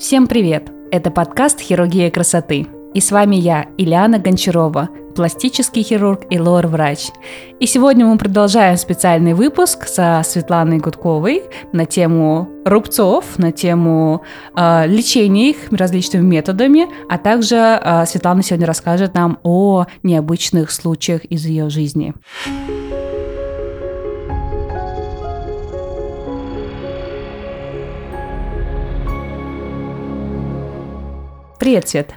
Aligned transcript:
Всем 0.00 0.28
привет! 0.28 0.72
Это 0.90 1.10
подкаст 1.10 1.60
«Хирургия 1.60 2.10
красоты». 2.10 2.66
И 2.94 3.00
с 3.00 3.12
вами 3.12 3.36
я, 3.36 3.66
Ильяна 3.76 4.18
Гончарова, 4.18 4.88
пластический 5.14 5.82
хирург 5.82 6.22
и 6.30 6.40
лор-врач. 6.40 7.10
И 7.60 7.66
сегодня 7.66 8.06
мы 8.06 8.16
продолжаем 8.16 8.78
специальный 8.78 9.34
выпуск 9.34 9.86
со 9.86 10.22
Светланой 10.24 10.78
Гудковой 10.78 11.42
на 11.74 11.84
тему 11.84 12.48
рубцов, 12.64 13.36
на 13.36 13.52
тему 13.52 14.22
э, 14.56 14.86
лечения 14.86 15.50
их 15.50 15.70
различными 15.70 16.24
методами, 16.24 16.86
а 17.10 17.18
также 17.18 17.56
э, 17.56 18.06
Светлана 18.06 18.42
сегодня 18.42 18.66
расскажет 18.66 19.12
нам 19.12 19.38
о 19.42 19.84
необычных 20.02 20.70
случаях 20.70 21.26
из 21.26 21.44
ее 21.44 21.68
жизни. 21.68 22.14
Привет, 31.60 31.90
Свет. 31.90 32.14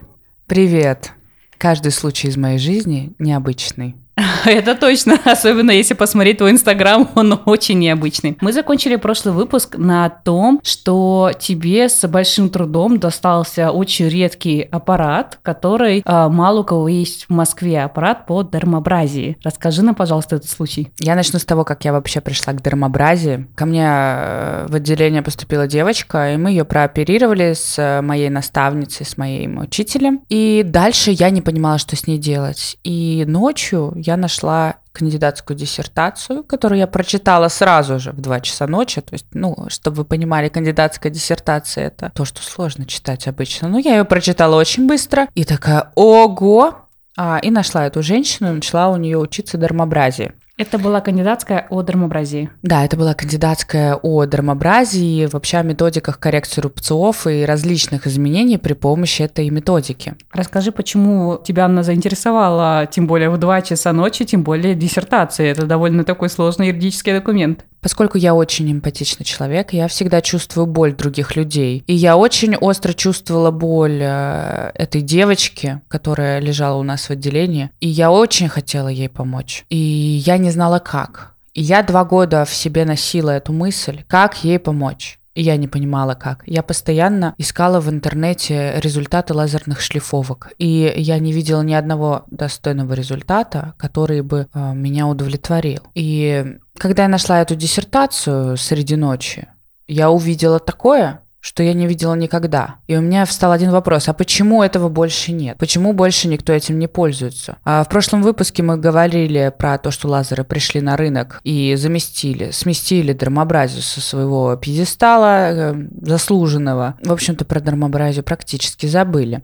Привет. 0.47 1.11
Каждый 1.57 1.91
случай 1.91 2.29
из 2.29 2.37
моей 2.37 2.57
жизни 2.57 3.11
необычный. 3.19 3.97
Это 4.45 4.75
точно, 4.75 5.17
особенно 5.25 5.71
если 5.71 5.93
посмотреть 5.93 6.37
твой 6.37 6.51
инстаграм, 6.51 7.09
он 7.15 7.39
очень 7.45 7.79
необычный. 7.79 8.37
Мы 8.41 8.53
закончили 8.53 8.95
прошлый 8.95 9.33
выпуск 9.33 9.75
на 9.77 10.09
том, 10.09 10.59
что 10.63 11.31
тебе 11.39 11.89
с 11.89 12.07
большим 12.07 12.49
трудом 12.49 12.99
достался 12.99 13.71
очень 13.71 14.07
редкий 14.07 14.61
аппарат, 14.61 15.39
который 15.41 16.03
э, 16.05 16.27
мало 16.29 16.61
у 16.61 16.63
кого 16.63 16.87
есть 16.87 17.25
в 17.27 17.33
Москве, 17.33 17.83
аппарат 17.83 18.25
по 18.25 18.43
дермобразии. 18.43 19.37
Расскажи 19.43 19.81
нам, 19.81 19.95
пожалуйста, 19.95 20.35
этот 20.35 20.49
случай. 20.49 20.91
Я 20.99 21.15
начну 21.15 21.39
с 21.39 21.45
того, 21.45 21.63
как 21.63 21.85
я 21.85 21.93
вообще 21.93 22.21
пришла 22.21 22.53
к 22.53 22.61
дермобразии. 22.61 23.47
Ко 23.55 23.65
мне 23.65 23.85
э, 23.85 24.65
в 24.67 24.75
отделение 24.75 25.21
поступила 25.21 25.67
девочка, 25.67 26.33
и 26.33 26.37
мы 26.37 26.51
ее 26.51 26.65
прооперировали 26.65 27.53
с 27.53 27.79
э, 27.79 28.01
моей 28.01 28.29
наставницей, 28.29 29.05
с 29.05 29.17
моим 29.17 29.57
учителем. 29.59 30.21
И 30.29 30.63
дальше 30.63 31.11
я 31.11 31.29
не 31.31 31.41
понимала, 31.41 31.77
что 31.79 31.95
с 31.95 32.05
ней 32.05 32.19
делать. 32.19 32.77
И 32.83 33.23
ночью 33.27 33.93
я 34.05 34.17
нашла 34.17 34.75
кандидатскую 34.91 35.57
диссертацию, 35.57 36.43
которую 36.43 36.79
я 36.79 36.87
прочитала 36.87 37.47
сразу 37.47 37.99
же 37.99 38.11
в 38.11 38.21
2 38.21 38.41
часа 38.41 38.67
ночи. 38.67 39.01
То 39.01 39.13
есть, 39.13 39.25
ну, 39.33 39.55
чтобы 39.69 39.97
вы 39.97 40.05
понимали, 40.05 40.49
кандидатская 40.49 41.11
диссертация— 41.11 41.87
это 41.87 42.11
то, 42.13 42.25
что 42.25 42.43
сложно 42.43 42.85
читать 42.85 43.27
обычно. 43.27 43.69
Но 43.69 43.79
я 43.79 43.97
ее 43.97 44.05
прочитала 44.05 44.55
очень 44.55 44.87
быстро 44.87 45.27
и 45.33 45.43
такая 45.45 45.91
«Ого!» 45.95 46.75
а, 47.17 47.39
И 47.39 47.49
нашла 47.49 47.87
эту 47.87 48.03
женщину, 48.03 48.51
и 48.51 48.55
начала 48.55 48.89
у 48.89 48.97
нее 48.97 49.17
учиться 49.17 49.57
дермобразии. 49.57 50.33
Это 50.55 50.77
была 50.77 51.01
кандидатская 51.01 51.65
о 51.69 51.81
дермобразии. 51.81 52.51
Да, 52.61 52.85
это 52.85 52.95
была 52.95 53.15
кандидатская 53.15 53.95
о 53.95 54.25
дермобразии, 54.25 55.25
вообще 55.25 55.57
о 55.57 55.63
методиках 55.63 56.19
коррекции 56.19 56.61
рубцов 56.61 57.25
и 57.25 57.43
различных 57.43 58.05
изменений 58.05 58.59
при 58.59 58.73
помощи 58.73 59.23
этой 59.23 59.49
методики. 59.49 60.13
Расскажи, 60.31 60.71
почему 60.71 61.39
тебя 61.43 61.65
она 61.65 61.81
заинтересовала, 61.81 62.85
тем 62.85 63.07
более 63.07 63.31
в 63.31 63.37
2 63.39 63.61
часа 63.63 63.93
ночи, 63.93 64.25
тем 64.25 64.43
более 64.43 64.75
диссертация. 64.75 65.47
Это 65.47 65.65
довольно 65.65 66.03
такой 66.03 66.29
сложный 66.29 66.67
юридический 66.67 67.13
документ. 67.13 67.65
Поскольку 67.83 68.17
я 68.17 68.33
очень 68.33 68.71
эмпатичный 68.71 69.25
человек, 69.25 69.73
я 69.73 69.89
всегда 69.89 70.21
чувствую 70.21 70.67
боль 70.67 70.95
других 70.95 71.35
людей. 71.35 71.83
И 71.85 71.93
я 71.93 72.15
очень 72.15 72.55
остро 72.55 72.93
чувствовала 72.93 73.51
боль 73.51 73.99
э, 74.01 74.71
этой 74.73 75.01
девочки, 75.01 75.81
которая 75.89 76.39
лежала 76.39 76.77
у 76.77 76.83
нас 76.83 77.07
в 77.07 77.11
отделении. 77.11 77.71
И 77.81 77.89
я 77.89 78.09
очень 78.09 78.47
хотела 78.47 78.87
ей 78.87 79.09
помочь. 79.09 79.65
И 79.69 79.75
я 79.75 80.37
не 80.43 80.51
знала 80.51 80.79
как. 80.79 81.33
И 81.53 81.61
я 81.61 81.83
два 81.83 82.03
года 82.05 82.45
в 82.45 82.53
себе 82.53 82.85
носила 82.85 83.31
эту 83.31 83.53
мысль, 83.53 84.03
как 84.07 84.43
ей 84.43 84.59
помочь. 84.59 85.19
И 85.35 85.41
я 85.41 85.57
не 85.57 85.67
понимала, 85.67 86.13
как. 86.13 86.43
Я 86.45 86.61
постоянно 86.61 87.33
искала 87.39 87.79
в 87.79 87.89
интернете 87.89 88.73
результаты 88.77 89.33
лазерных 89.33 89.81
шлифовок. 89.81 90.51
И 90.59 90.93
я 90.95 91.17
не 91.17 91.33
видела 91.33 91.61
ни 91.63 91.73
одного 91.73 92.25
достойного 92.29 92.93
результата, 92.93 93.73
который 93.77 94.21
бы 94.21 94.47
э, 94.53 94.73
меня 94.73 95.07
удовлетворил. 95.07 95.81
И 95.95 96.57
когда 96.77 97.03
я 97.03 97.09
нашла 97.09 97.41
эту 97.41 97.55
диссертацию 97.55 98.57
среди 98.57 98.95
ночи, 98.95 99.47
я 99.87 100.11
увидела 100.11 100.59
такое, 100.59 101.22
что 101.43 101.61
я 101.61 101.73
не 101.73 101.87
видела 101.87 102.13
никогда. 102.13 102.75
И 102.87 102.95
у 102.95 103.01
меня 103.01 103.25
встал 103.25 103.51
один 103.51 103.69
вопрос, 103.71 104.07
а 104.07 104.13
почему 104.13 104.63
этого 104.63 104.87
больше 104.87 105.33
нет? 105.33 105.57
Почему 105.57 105.91
больше 105.91 106.29
никто 106.29 106.53
этим 106.53 106.79
не 106.79 106.87
пользуется? 106.87 107.57
А 107.65 107.83
в 107.83 107.89
прошлом 107.89 108.21
выпуске 108.21 108.63
мы 108.63 108.77
говорили 108.77 109.53
про 109.55 109.77
то, 109.77 109.91
что 109.91 110.07
лазеры 110.07 110.45
пришли 110.45 110.79
на 110.79 110.95
рынок 110.95 111.41
и 111.43 111.75
заместили, 111.75 112.51
сместили 112.51 113.11
дермобразию 113.11 113.81
со 113.81 113.99
своего 113.99 114.55
пьедестала 114.55 115.51
э, 115.51 115.87
заслуженного. 116.01 116.95
В 117.03 117.11
общем-то, 117.11 117.43
про 117.43 117.59
дермобразию 117.59 118.23
практически 118.23 118.85
забыли. 118.85 119.43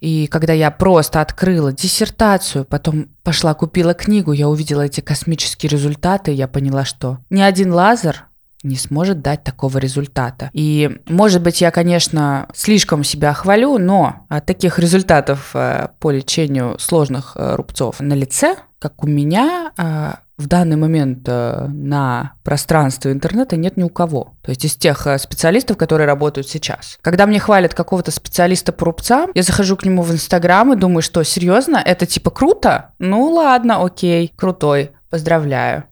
И 0.00 0.26
когда 0.26 0.52
я 0.52 0.72
просто 0.72 1.20
открыла 1.20 1.72
диссертацию, 1.72 2.64
потом 2.64 3.06
пошла 3.22 3.54
купила 3.54 3.94
книгу, 3.94 4.32
я 4.32 4.48
увидела 4.48 4.82
эти 4.82 5.00
космические 5.00 5.70
результаты, 5.70 6.32
я 6.32 6.48
поняла, 6.48 6.84
что 6.84 7.18
ни 7.30 7.40
один 7.40 7.72
лазер 7.72 8.26
не 8.62 8.76
сможет 8.76 9.22
дать 9.22 9.44
такого 9.44 9.78
результата. 9.78 10.50
И, 10.52 10.98
может 11.06 11.42
быть, 11.42 11.60
я, 11.60 11.70
конечно, 11.70 12.48
слишком 12.54 13.04
себя 13.04 13.32
хвалю, 13.32 13.78
но 13.78 14.26
от 14.28 14.46
таких 14.46 14.78
результатов 14.78 15.50
э, 15.54 15.88
по 16.00 16.10
лечению 16.10 16.78
сложных 16.78 17.32
э, 17.36 17.54
рубцов 17.54 18.00
на 18.00 18.14
лице, 18.14 18.56
как 18.78 19.02
у 19.04 19.06
меня, 19.06 19.72
э, 19.76 20.12
в 20.36 20.48
данный 20.48 20.76
момент 20.76 21.26
на 21.26 22.34
пространстве 22.44 23.12
интернета 23.12 23.56
нет 23.56 23.78
ни 23.78 23.82
у 23.82 23.88
кого. 23.88 24.34
То 24.42 24.50
есть 24.50 24.66
из 24.66 24.76
тех 24.76 25.06
специалистов, 25.18 25.78
которые 25.78 26.06
работают 26.06 26.46
сейчас. 26.46 26.98
Когда 27.00 27.24
мне 27.24 27.40
хвалят 27.40 27.72
какого-то 27.72 28.10
специалиста 28.10 28.72
по 28.72 28.84
рубцам, 28.84 29.30
я 29.32 29.42
захожу 29.42 29.78
к 29.78 29.86
нему 29.86 30.02
в 30.02 30.12
Инстаграм 30.12 30.74
и 30.74 30.76
думаю, 30.76 31.00
что 31.00 31.22
серьезно, 31.22 31.80
это 31.82 32.04
типа 32.04 32.30
круто? 32.30 32.90
Ну 32.98 33.30
ладно, 33.30 33.82
окей, 33.82 34.30
крутой, 34.36 34.90
поздравляю. 35.08 35.84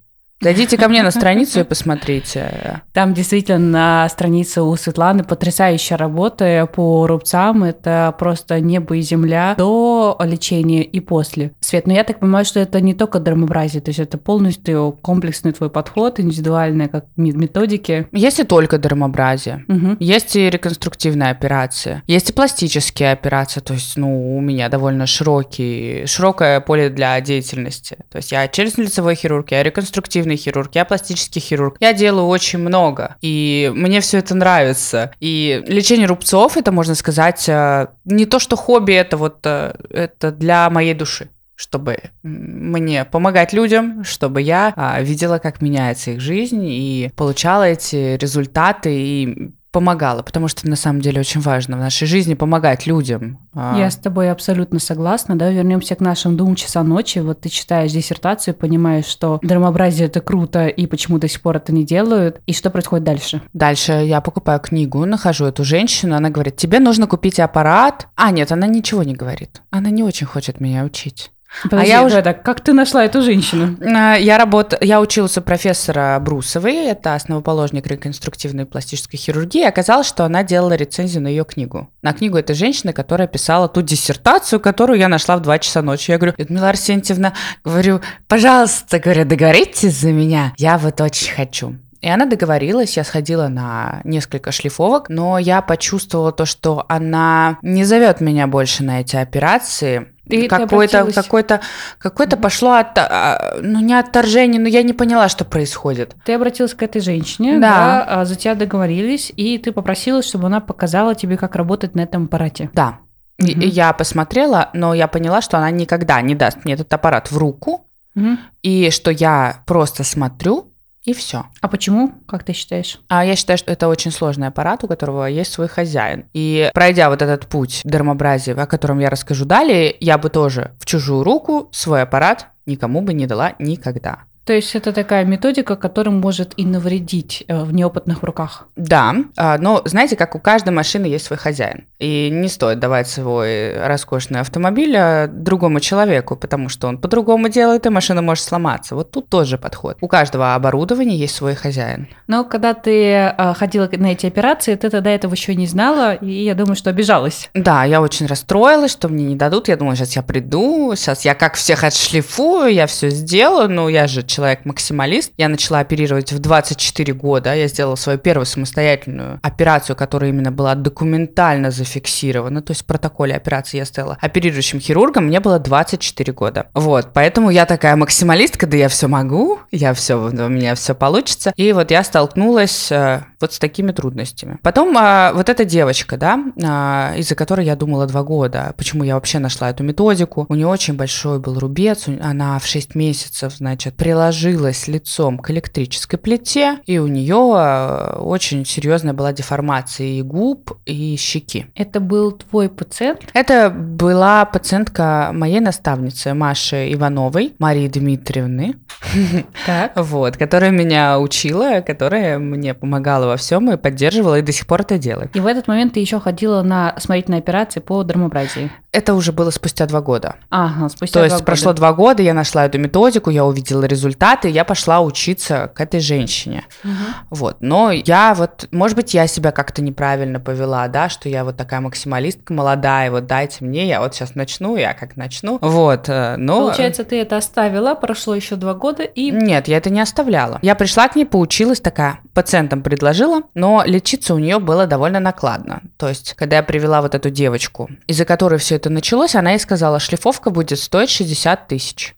Зайдите 0.44 0.76
ко 0.76 0.90
мне 0.90 1.02
на 1.02 1.10
страницу 1.10 1.60
и 1.60 1.64
посмотрите. 1.64 2.82
Там 2.92 3.14
действительно 3.14 3.58
на 3.58 4.08
странице 4.10 4.60
у 4.60 4.76
Светланы 4.76 5.24
потрясающая 5.24 5.96
работа 5.96 6.68
по 6.70 7.06
рубцам. 7.06 7.64
Это 7.64 8.14
просто 8.18 8.60
небо 8.60 8.94
и 8.94 9.00
земля 9.00 9.54
до 9.56 10.18
лечения 10.20 10.82
и 10.82 11.00
после. 11.00 11.52
Свет, 11.60 11.86
но 11.86 11.94
я 11.94 12.04
так 12.04 12.20
понимаю, 12.20 12.44
что 12.44 12.60
это 12.60 12.82
не 12.82 12.92
только 12.92 13.20
дермобразие, 13.20 13.80
то 13.80 13.88
есть 13.88 14.00
это 14.00 14.18
полностью 14.18 14.98
комплексный 15.00 15.52
твой 15.52 15.70
подход, 15.70 16.20
индивидуальные 16.20 16.88
как 16.88 17.06
методики. 17.16 18.06
Есть 18.12 18.38
и 18.38 18.44
только 18.44 18.76
дермобразие. 18.76 19.64
Угу. 19.66 19.96
Есть 19.98 20.36
и 20.36 20.50
реконструктивная 20.50 21.30
операция. 21.30 22.02
Есть 22.06 22.28
и 22.28 22.32
пластические 22.34 23.12
операции. 23.12 23.60
То 23.60 23.72
есть, 23.72 23.96
ну, 23.96 24.36
у 24.36 24.42
меня 24.42 24.68
довольно 24.68 25.06
широкий, 25.06 26.04
широкое 26.04 26.60
поле 26.60 26.90
для 26.90 27.18
деятельности. 27.22 27.96
То 28.10 28.18
есть 28.18 28.30
я 28.30 28.46
челюстно-лицевой 28.46 29.14
хирург, 29.14 29.50
я 29.50 29.62
реконструктивный 29.62 30.33
декоративный 30.34 30.36
хирург, 30.36 30.70
я 30.74 30.84
пластический 30.84 31.40
хирург. 31.40 31.76
Я 31.80 31.92
делаю 31.92 32.26
очень 32.26 32.58
много, 32.58 33.16
и 33.22 33.72
мне 33.74 34.00
все 34.00 34.18
это 34.18 34.34
нравится. 34.34 35.12
И 35.20 35.62
лечение 35.66 36.06
рубцов, 36.06 36.56
это, 36.56 36.72
можно 36.72 36.94
сказать, 36.94 37.48
э, 37.48 37.88
не 38.04 38.26
то, 38.26 38.38
что 38.38 38.56
хобби, 38.56 38.92
это 38.92 39.16
вот 39.16 39.38
э, 39.44 39.74
это 39.90 40.32
для 40.32 40.70
моей 40.70 40.94
души 40.94 41.28
чтобы 41.56 41.98
мне 42.24 43.04
помогать 43.04 43.52
людям, 43.52 44.02
чтобы 44.02 44.42
я 44.42 44.72
а, 44.74 45.00
видела, 45.00 45.38
как 45.38 45.62
меняется 45.62 46.10
их 46.10 46.20
жизнь 46.20 46.64
и 46.64 47.12
получала 47.14 47.62
эти 47.62 48.16
результаты 48.16 48.90
и 48.92 49.52
помогала, 49.74 50.22
потому 50.22 50.46
что 50.46 50.68
на 50.68 50.76
самом 50.76 51.00
деле 51.00 51.18
очень 51.18 51.40
важно 51.40 51.76
в 51.76 51.80
нашей 51.80 52.06
жизни 52.06 52.34
помогать 52.34 52.86
людям. 52.86 53.40
А. 53.54 53.76
Я 53.76 53.90
с 53.90 53.96
тобой 53.96 54.30
абсолютно 54.30 54.78
согласна, 54.78 55.36
да, 55.36 55.50
вернемся 55.50 55.96
к 55.96 56.00
нашим 56.00 56.36
двум 56.36 56.54
часам 56.54 56.88
ночи, 56.88 57.18
вот 57.18 57.40
ты 57.40 57.48
читаешь 57.48 57.90
диссертацию, 57.90 58.54
понимаешь, 58.54 59.06
что 59.06 59.40
драмообразие 59.42 60.06
это 60.06 60.20
круто, 60.20 60.68
и 60.68 60.86
почему 60.86 61.18
до 61.18 61.26
сих 61.26 61.40
пор 61.40 61.56
это 61.56 61.72
не 61.72 61.84
делают, 61.84 62.40
и 62.46 62.52
что 62.52 62.70
происходит 62.70 63.04
дальше? 63.04 63.42
Дальше 63.52 63.92
я 63.92 64.20
покупаю 64.20 64.60
книгу, 64.60 65.04
нахожу 65.06 65.44
эту 65.46 65.64
женщину, 65.64 66.14
она 66.14 66.30
говорит, 66.30 66.54
тебе 66.54 66.78
нужно 66.78 67.08
купить 67.08 67.40
аппарат. 67.40 68.06
А, 68.14 68.30
нет, 68.30 68.52
она 68.52 68.68
ничего 68.68 69.02
не 69.02 69.14
говорит. 69.14 69.60
Она 69.70 69.90
не 69.90 70.04
очень 70.04 70.28
хочет 70.28 70.60
меня 70.60 70.84
учить. 70.84 71.32
Подожди, 71.62 71.92
а 71.92 71.94
я 71.94 72.04
уже 72.04 72.22
так, 72.22 72.42
как 72.42 72.60
ты 72.60 72.72
нашла 72.72 73.04
эту 73.04 73.22
женщину? 73.22 73.76
А, 73.80 74.16
я 74.16 74.38
работ... 74.38 74.74
я 74.80 75.00
училась 75.00 75.38
у 75.38 75.40
профессора 75.40 76.18
Брусовой, 76.20 76.86
это 76.86 77.14
основоположник 77.14 77.86
реконструктивной 77.86 78.66
пластической 78.66 79.18
хирургии. 79.18 79.64
Оказалось, 79.64 80.06
что 80.06 80.24
она 80.24 80.42
делала 80.42 80.74
рецензию 80.74 81.22
на 81.22 81.28
ее 81.28 81.44
книгу. 81.44 81.90
На 82.02 82.12
книгу 82.12 82.36
этой 82.36 82.54
женщины, 82.54 82.92
которая 82.92 83.28
писала 83.28 83.68
ту 83.68 83.82
диссертацию, 83.82 84.60
которую 84.60 84.98
я 84.98 85.08
нашла 85.08 85.36
в 85.36 85.40
2 85.40 85.58
часа 85.60 85.82
ночи. 85.82 86.10
Я 86.10 86.18
говорю, 86.18 86.34
Людмила 86.36 86.68
Арсентьевна, 86.68 87.34
говорю, 87.64 88.00
пожалуйста, 88.28 88.98
говорю, 88.98 89.24
договоритесь 89.24 89.98
за 89.98 90.10
меня. 90.10 90.52
Я 90.56 90.78
вот 90.78 91.00
очень 91.00 91.32
хочу. 91.32 91.76
И 92.04 92.08
она 92.08 92.26
договорилась, 92.26 92.98
я 92.98 93.04
сходила 93.04 93.48
на 93.48 94.02
несколько 94.04 94.52
шлифовок, 94.52 95.08
но 95.08 95.38
я 95.38 95.62
почувствовала 95.62 96.32
то, 96.32 96.44
что 96.44 96.84
она 96.90 97.56
не 97.62 97.84
зовет 97.84 98.20
меня 98.20 98.46
больше 98.46 98.84
на 98.84 99.00
эти 99.00 99.16
операции, 99.16 100.08
И 100.26 100.48
какое-то, 100.48 101.10
какое-то, 101.12 101.60
какое-то 101.98 102.36
пошло 102.36 102.72
от, 102.74 102.96
а, 102.98 103.58
ну 103.60 103.80
не 103.80 103.92
отторжение, 103.94 104.60
но 104.60 104.68
я 104.68 104.82
не 104.82 104.92
поняла, 104.94 105.28
что 105.28 105.44
происходит. 105.44 106.14
Ты 106.24 106.32
обратилась 106.34 106.72
к 106.74 106.82
этой 106.82 107.02
женщине, 107.02 107.58
Да. 107.58 108.04
да, 108.06 108.20
а 108.20 108.24
за 108.24 108.34
тебя 108.36 108.54
договорились, 108.54 109.32
и 109.36 109.58
ты 109.58 109.70
попросила, 109.72 110.22
чтобы 110.22 110.46
она 110.46 110.60
показала 110.60 111.14
тебе, 111.14 111.36
как 111.36 111.56
работать 111.56 111.94
на 111.94 112.00
этом 112.00 112.24
аппарате. 112.24 112.70
Да. 112.72 112.98
И 113.38 113.68
я 113.68 113.92
посмотрела, 113.92 114.70
но 114.74 114.94
я 114.94 115.08
поняла, 115.08 115.42
что 115.42 115.58
она 115.58 115.70
никогда 115.70 116.20
не 116.22 116.34
даст 116.34 116.64
мне 116.64 116.74
этот 116.74 116.92
аппарат 116.94 117.30
в 117.30 117.36
руку, 117.36 117.86
Мгм. 118.14 118.38
и 118.62 118.90
что 118.90 119.10
я 119.10 119.62
просто 119.66 120.04
смотрю, 120.04 120.72
и 121.04 121.12
все. 121.12 121.46
А 121.60 121.68
почему, 121.68 122.14
как 122.26 122.44
ты 122.44 122.52
считаешь? 122.52 122.98
А 123.08 123.24
я 123.24 123.36
считаю, 123.36 123.58
что 123.58 123.70
это 123.70 123.88
очень 123.88 124.10
сложный 124.10 124.48
аппарат, 124.48 124.84
у 124.84 124.88
которого 124.88 125.26
есть 125.26 125.52
свой 125.52 125.68
хозяин. 125.68 126.24
И 126.32 126.70
пройдя 126.74 127.10
вот 127.10 127.22
этот 127.22 127.46
путь 127.46 127.82
дермобразии, 127.84 128.52
о 128.52 128.66
котором 128.66 128.98
я 128.98 129.10
расскажу 129.10 129.44
далее, 129.44 129.94
я 130.00 130.18
бы 130.18 130.30
тоже 130.30 130.72
в 130.80 130.86
чужую 130.86 131.22
руку 131.22 131.68
свой 131.72 132.02
аппарат 132.02 132.48
никому 132.66 133.02
бы 133.02 133.12
не 133.12 133.26
дала 133.26 133.54
никогда. 133.58 134.20
То 134.44 134.52
есть 134.52 134.74
это 134.74 134.92
такая 134.92 135.24
методика, 135.24 135.76
которая 135.76 136.14
может 136.14 136.52
и 136.56 136.64
навредить 136.64 137.44
э, 137.48 137.64
в 137.64 137.72
неопытных 137.72 138.22
руках. 138.22 138.66
Да, 138.76 139.14
а, 139.36 139.56
но 139.58 139.82
знаете, 139.84 140.16
как 140.16 140.34
у 140.34 140.38
каждой 140.38 140.70
машины 140.70 141.06
есть 141.06 141.24
свой 141.26 141.38
хозяин. 141.38 141.86
И 141.98 142.28
не 142.30 142.48
стоит 142.48 142.78
давать 142.78 143.08
свой 143.08 143.74
роскошный 143.86 144.40
автомобиль 144.40 144.94
а, 144.96 145.26
другому 145.28 145.80
человеку, 145.80 146.36
потому 146.36 146.68
что 146.68 146.88
он 146.88 146.98
по-другому 146.98 147.48
делает, 147.48 147.86
и 147.86 147.88
машина 147.88 148.20
может 148.20 148.44
сломаться. 148.44 148.94
Вот 148.94 149.10
тут 149.10 149.28
тоже 149.28 149.56
подход. 149.56 149.96
У 150.00 150.08
каждого 150.08 150.54
оборудования 150.54 151.16
есть 151.16 151.34
свой 151.34 151.54
хозяин. 151.54 152.08
Но 152.26 152.44
когда 152.44 152.74
ты 152.74 153.02
э, 153.02 153.54
ходила 153.54 153.88
на 153.92 154.12
эти 154.12 154.26
операции, 154.26 154.74
ты 154.74 154.90
тогда 154.90 155.10
этого 155.10 155.32
еще 155.32 155.54
не 155.54 155.66
знала, 155.66 156.14
и 156.14 156.44
я 156.44 156.54
думаю, 156.54 156.76
что 156.76 156.90
обижалась. 156.90 157.48
Да, 157.54 157.84
я 157.84 158.02
очень 158.02 158.26
расстроилась, 158.26 158.92
что 158.92 159.08
мне 159.08 159.24
не 159.24 159.36
дадут. 159.36 159.68
Я 159.68 159.76
думала, 159.76 159.96
сейчас 159.96 160.16
я 160.16 160.22
приду, 160.22 160.94
сейчас 160.96 161.24
я 161.24 161.34
как 161.34 161.54
всех 161.54 161.84
отшлифую, 161.84 162.74
я 162.74 162.86
все 162.86 163.08
сделаю. 163.08 163.70
Ну, 163.70 163.88
я 163.88 164.06
же 164.06 164.22
человек-максималист. 164.34 165.32
Я 165.36 165.48
начала 165.48 165.78
оперировать 165.78 166.32
в 166.32 166.38
24 166.38 167.12
года. 167.14 167.54
Я 167.54 167.68
сделала 167.68 167.96
свою 167.96 168.18
первую 168.18 168.46
самостоятельную 168.46 169.38
операцию, 169.42 169.96
которая 169.96 170.30
именно 170.30 170.50
была 170.50 170.74
документально 170.74 171.70
зафиксирована. 171.70 172.62
То 172.62 172.72
есть 172.72 172.82
в 172.82 172.86
протоколе 172.86 173.34
операции 173.34 173.78
я 173.78 173.84
стала 173.84 174.18
оперирующим 174.20 174.80
хирургом. 174.80 175.26
Мне 175.26 175.40
было 175.40 175.58
24 175.58 176.32
года. 176.32 176.66
Вот, 176.74 177.10
поэтому 177.12 177.50
я 177.50 177.66
такая 177.66 177.96
максималистка, 177.96 178.66
да 178.66 178.76
я 178.76 178.88
все 178.88 179.06
могу, 179.08 179.60
я 179.70 179.94
все, 179.94 180.14
у 180.16 180.48
меня 180.48 180.74
все 180.74 180.94
получится. 180.94 181.52
И 181.56 181.72
вот 181.72 181.90
я 181.90 182.02
столкнулась 182.02 182.90
э, 182.90 183.22
вот 183.40 183.52
с 183.52 183.58
такими 183.58 183.92
трудностями. 183.92 184.58
Потом 184.62 184.96
а, 184.98 185.32
вот 185.34 185.48
эта 185.48 185.64
девочка, 185.64 186.16
да, 186.16 186.40
а, 186.62 187.14
из-за 187.16 187.34
которой 187.34 187.66
я 187.66 187.76
думала 187.76 188.06
два 188.06 188.22
года, 188.22 188.74
почему 188.76 189.04
я 189.04 189.14
вообще 189.14 189.38
нашла 189.38 189.70
эту 189.70 189.84
методику. 189.84 190.46
У 190.48 190.54
нее 190.54 190.66
очень 190.66 190.94
большой 190.94 191.38
был 191.38 191.58
рубец, 191.58 192.06
она 192.08 192.58
в 192.58 192.66
6 192.66 192.94
месяцев, 192.94 193.54
значит, 193.56 193.96
приложилась 194.24 194.88
лицом 194.88 195.38
к 195.38 195.50
электрической 195.50 196.18
плите, 196.18 196.78
и 196.86 196.98
у 196.98 197.06
нее 197.06 197.52
а, 197.54 198.18
очень 198.20 198.64
серьезная 198.64 199.12
была 199.12 199.32
деформация 199.32 200.06
и 200.06 200.22
губ, 200.22 200.72
и 200.86 201.16
щеки. 201.16 201.66
Это 201.74 202.00
был 202.00 202.32
твой 202.32 202.70
пациент? 202.70 203.20
Это 203.34 203.68
была 203.68 204.46
пациентка 204.46 205.30
моей 205.34 205.60
наставницы 205.60 206.32
Маши 206.32 206.92
Ивановой, 206.94 207.54
Марии 207.58 207.88
Дмитриевны, 207.88 208.76
вот, 209.96 210.36
которая 210.38 210.70
меня 210.70 211.20
учила, 211.20 211.80
которая 211.80 212.38
мне 212.38 212.72
помогала 212.72 213.26
во 213.26 213.36
всем 213.36 213.70
и 213.70 213.76
поддерживала, 213.76 214.38
и 214.38 214.42
до 214.42 214.52
сих 214.52 214.66
пор 214.66 214.82
это 214.82 214.96
делает. 214.96 215.36
И 215.36 215.40
в 215.40 215.46
этот 215.46 215.68
момент 215.68 215.94
ты 215.94 216.00
еще 216.00 216.18
ходила 216.18 216.62
на 216.62 216.94
смотрительные 216.98 217.40
операции 217.40 217.80
по 217.80 218.02
дермобразии. 218.02 218.70
Это 218.94 219.14
уже 219.14 219.32
было 219.32 219.50
спустя 219.50 219.86
два 219.86 220.00
года. 220.00 220.36
Ага, 220.50 220.88
спустя 220.88 221.18
То 221.18 221.24
есть 221.24 221.36
два 221.38 221.44
прошло 221.44 221.70
года. 221.70 221.76
два 221.78 221.92
года, 221.92 222.22
я 222.22 222.32
нашла 222.32 222.64
эту 222.64 222.78
методику, 222.78 223.28
я 223.30 223.44
увидела 223.44 223.82
результаты, 223.84 224.48
я 224.48 224.64
пошла 224.64 225.00
учиться 225.00 225.72
к 225.74 225.80
этой 225.80 225.98
женщине. 225.98 226.64
Мгм. 226.84 226.96
Вот, 227.30 227.56
но 227.58 227.90
я 227.90 228.34
вот, 228.34 228.68
может 228.70 228.96
быть, 228.96 229.12
я 229.12 229.26
себя 229.26 229.50
как-то 229.50 229.82
неправильно 229.82 230.38
повела, 230.38 230.86
да, 230.86 231.08
что 231.08 231.28
я 231.28 231.44
вот 231.44 231.56
такая 231.56 231.80
максималистка 231.80 232.52
молодая, 232.52 233.10
вот 233.10 233.26
дайте 233.26 233.64
мне, 233.64 233.88
я 233.88 234.00
вот 234.00 234.14
сейчас 234.14 234.36
начну, 234.36 234.76
я 234.76 234.94
как 234.94 235.16
начну, 235.16 235.58
вот, 235.60 236.08
э, 236.08 236.36
но... 236.36 236.60
Получается, 236.60 237.02
ты 237.02 237.20
это 237.20 237.36
оставила, 237.36 237.96
прошло 237.96 238.36
еще 238.36 238.54
два 238.54 238.74
года, 238.74 239.02
и 239.02 239.32
Нет, 239.32 239.66
я 239.66 239.78
это 239.78 239.90
не 239.90 240.00
оставляла. 240.00 240.60
Я 240.62 240.76
пришла 240.76 241.08
к 241.08 241.16
ней, 241.16 241.24
поучилась 241.24 241.80
такая, 241.80 242.20
пациентам 242.32 242.82
предложила, 242.82 243.42
но 243.54 243.82
лечиться 243.84 244.34
у 244.34 244.38
нее 244.38 244.60
было 244.60 244.86
довольно 244.86 245.18
накладно. 245.18 245.82
То 245.96 246.08
есть, 246.08 246.34
когда 246.34 246.56
я 246.56 246.62
привела 246.62 247.02
вот 247.02 247.16
эту 247.16 247.30
девочку, 247.30 247.90
из-за 248.06 248.24
которой 248.24 248.58
все 248.60 248.76
это 248.76 248.83
началось, 248.90 249.34
она 249.34 249.52
ей 249.52 249.58
сказала, 249.58 250.00
шлифовка 250.00 250.50
будет 250.50 250.78
стоить 250.78 251.10
60 251.10 251.68
тысяч. 251.68 252.14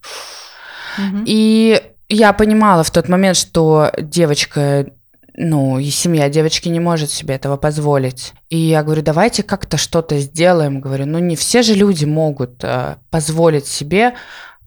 И 1.26 1.82
я 2.08 2.32
понимала 2.32 2.82
в 2.84 2.90
тот 2.90 3.08
момент, 3.08 3.36
что 3.36 3.90
девочка, 3.98 4.86
ну, 5.34 5.78
и 5.78 5.90
семья 5.90 6.28
девочки 6.28 6.68
не 6.68 6.80
может 6.80 7.10
себе 7.10 7.34
этого 7.34 7.56
позволить. 7.56 8.32
И 8.48 8.56
я 8.56 8.82
говорю, 8.82 9.02
давайте 9.02 9.42
как-то 9.42 9.76
что-то 9.76 10.18
сделаем. 10.18 10.80
Говорю, 10.80 11.06
ну 11.06 11.18
не 11.18 11.36
все 11.36 11.62
же 11.62 11.74
люди 11.74 12.04
могут 12.04 12.62
э, 12.62 12.96
позволить 13.10 13.66
себе 13.66 14.14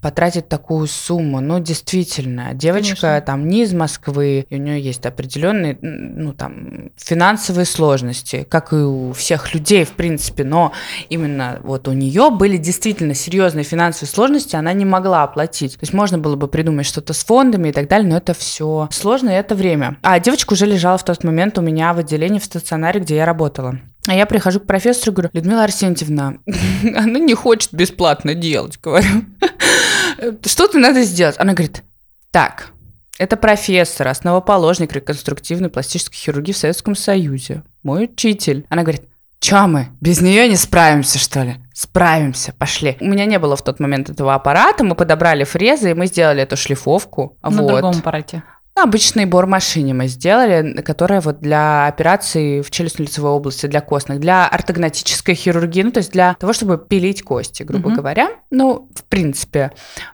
потратить 0.01 0.47
такую 0.47 0.87
сумму. 0.87 1.41
Ну, 1.41 1.59
действительно, 1.59 2.53
девочка 2.53 3.01
Конечно. 3.01 3.21
там 3.21 3.47
не 3.47 3.63
из 3.63 3.73
Москвы, 3.73 4.45
и 4.49 4.55
у 4.55 4.57
нее 4.57 4.81
есть 4.81 5.05
определенные, 5.05 5.77
ну, 5.81 6.33
там, 6.33 6.91
финансовые 6.97 7.65
сложности, 7.65 8.45
как 8.49 8.73
и 8.73 8.77
у 8.77 9.13
всех 9.13 9.53
людей, 9.53 9.83
в 9.83 9.91
принципе, 9.91 10.43
но 10.43 10.71
именно 11.09 11.59
вот 11.63 11.87
у 11.87 11.91
нее 11.91 12.29
были 12.29 12.57
действительно 12.57 13.13
серьезные 13.13 13.63
финансовые 13.63 14.09
сложности, 14.09 14.55
она 14.55 14.73
не 14.73 14.85
могла 14.85 15.23
оплатить. 15.23 15.73
То 15.73 15.83
есть 15.83 15.93
можно 15.93 16.17
было 16.17 16.35
бы 16.35 16.47
придумать 16.47 16.85
что-то 16.85 17.13
с 17.13 17.23
фондами 17.23 17.69
и 17.69 17.71
так 17.71 17.87
далее, 17.87 18.09
но 18.09 18.17
это 18.17 18.33
все 18.33 18.87
сложно, 18.91 19.29
и 19.29 19.33
это 19.33 19.55
время. 19.55 19.97
А 20.01 20.19
девочка 20.19 20.53
уже 20.53 20.65
лежала 20.65 20.97
в 20.97 21.05
тот 21.05 21.23
момент 21.23 21.57
у 21.57 21.61
меня 21.61 21.93
в 21.93 21.99
отделении 21.99 22.39
в 22.39 22.45
стационаре, 22.45 22.99
где 22.99 23.15
я 23.15 23.25
работала. 23.25 23.79
А 24.07 24.15
я 24.15 24.25
прихожу 24.25 24.59
к 24.59 24.65
профессору 24.65 25.11
и 25.11 25.15
говорю, 25.15 25.29
Людмила 25.33 25.63
Арсентьевна, 25.63 26.35
она 26.95 27.19
не 27.19 27.33
хочет 27.33 27.73
бесплатно 27.73 28.33
делать, 28.33 28.79
говорю. 28.81 29.25
Что-то 30.45 30.77
надо 30.80 31.04
сделать. 31.04 31.36
Она 31.38 31.54
говорит, 31.54 31.83
так, 32.31 32.71
это 33.18 33.36
профессор, 33.38 34.07
основоположник 34.07 34.94
реконструктивной 34.94 35.69
пластической 35.69 36.18
хирургии 36.18 36.54
в 36.54 36.57
Советском 36.57 36.95
Союзе, 36.95 37.63
мой 37.83 38.06
учитель. 38.06 38.66
Она 38.69 38.83
говорит, 38.83 39.04
Чё 39.39 39.68
мы, 39.68 39.88
без 40.01 40.19
нее 40.19 40.50
не 40.50 40.57
справимся, 40.57 41.18
что 41.18 41.44
ли? 41.44 41.56
Справимся, 41.74 42.54
пошли. 42.57 42.98
У 43.00 43.06
меня 43.06 43.25
не 43.25 43.39
было 43.39 43.56
в 43.56 43.63
тот 43.63 43.80
момент 43.80 44.10
этого 44.10 44.36
аппарата, 44.36 44.83
мы 44.83 44.95
подобрали 44.95 45.45
фрезы, 45.45 45.92
и 45.92 45.94
мы 45.94 46.07
сделали 46.07 46.44
эту 46.44 46.57
шлифовку. 46.57 47.38
на 47.42 47.50
вот. 47.50 47.68
другом 47.68 47.98
аппарате. 47.98 48.44
На 48.79 48.83
обычной 48.83 49.25
бор-машине 49.25 49.93
мы 49.93 50.07
сделали, 50.07 50.81
которая 50.83 51.19
вот 51.19 51.41
для 51.41 51.85
операций 51.87 52.61
в 52.61 52.71
челюстно-лицевой 52.71 53.31
области, 53.31 53.65
для 53.65 53.81
костных, 53.81 54.21
для 54.21 54.47
ортогнатической 54.47 55.35
хирургии, 55.35 55.81
ну, 55.81 55.91
то 55.91 55.97
есть 55.97 56.13
для 56.13 56.35
того, 56.39 56.53
чтобы 56.53 56.77
пилить 56.77 57.21
кости, 57.21 57.63
грубо 57.63 57.89
Мгм. 57.89 57.97
говоря. 57.97 58.30
Ну, 58.51 58.87
в 58.95 59.04
принципе, 59.04 59.71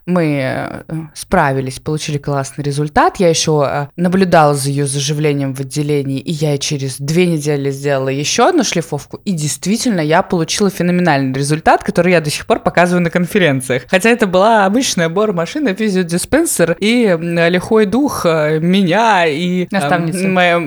мы 0.08 0.40
э, 0.42 0.84
справились, 1.14 1.80
получили 1.80 2.18
классный 2.18 2.64
результат. 2.64 3.18
Я 3.18 3.30
еще 3.30 3.70
э, 3.70 3.88
наблюдала 3.98 4.56
за 4.56 4.70
ее 4.70 4.88
заживлением 4.88 5.54
в 5.54 5.60
отделении, 5.60 6.20
и 6.20 6.32
я 6.32 6.58
через 6.58 6.98
две 6.98 7.28
недели 7.28 7.70
сделала 7.70 8.10
еще 8.10 8.50
одну 8.50 8.64
шлифовку, 8.64 9.18
и 9.26 9.34
действительно 9.34 10.02
я 10.02 10.24
получила 10.24 10.72
феноменальный 10.72 11.34
результат, 11.34 11.84
который 11.84 12.14
я 12.14 12.20
до 12.20 12.32
сих 12.32 12.48
пор 12.48 12.62
показываю 12.62 13.04
на 13.04 13.12
конференциях. 13.12 13.84
Хотя 13.88 14.10
это 14.10 14.26
была 14.26 14.66
обычная 14.66 15.10
бор-машина, 15.10 15.76
физиодиспенсер 15.76 16.76
и 16.80 17.16
лихой 17.48 17.86
дух 17.86 18.26
э, 18.26 18.55
меня 18.60 19.26
и... 19.26 19.68
Наставницы. 19.72 20.28
моя, 20.28 20.62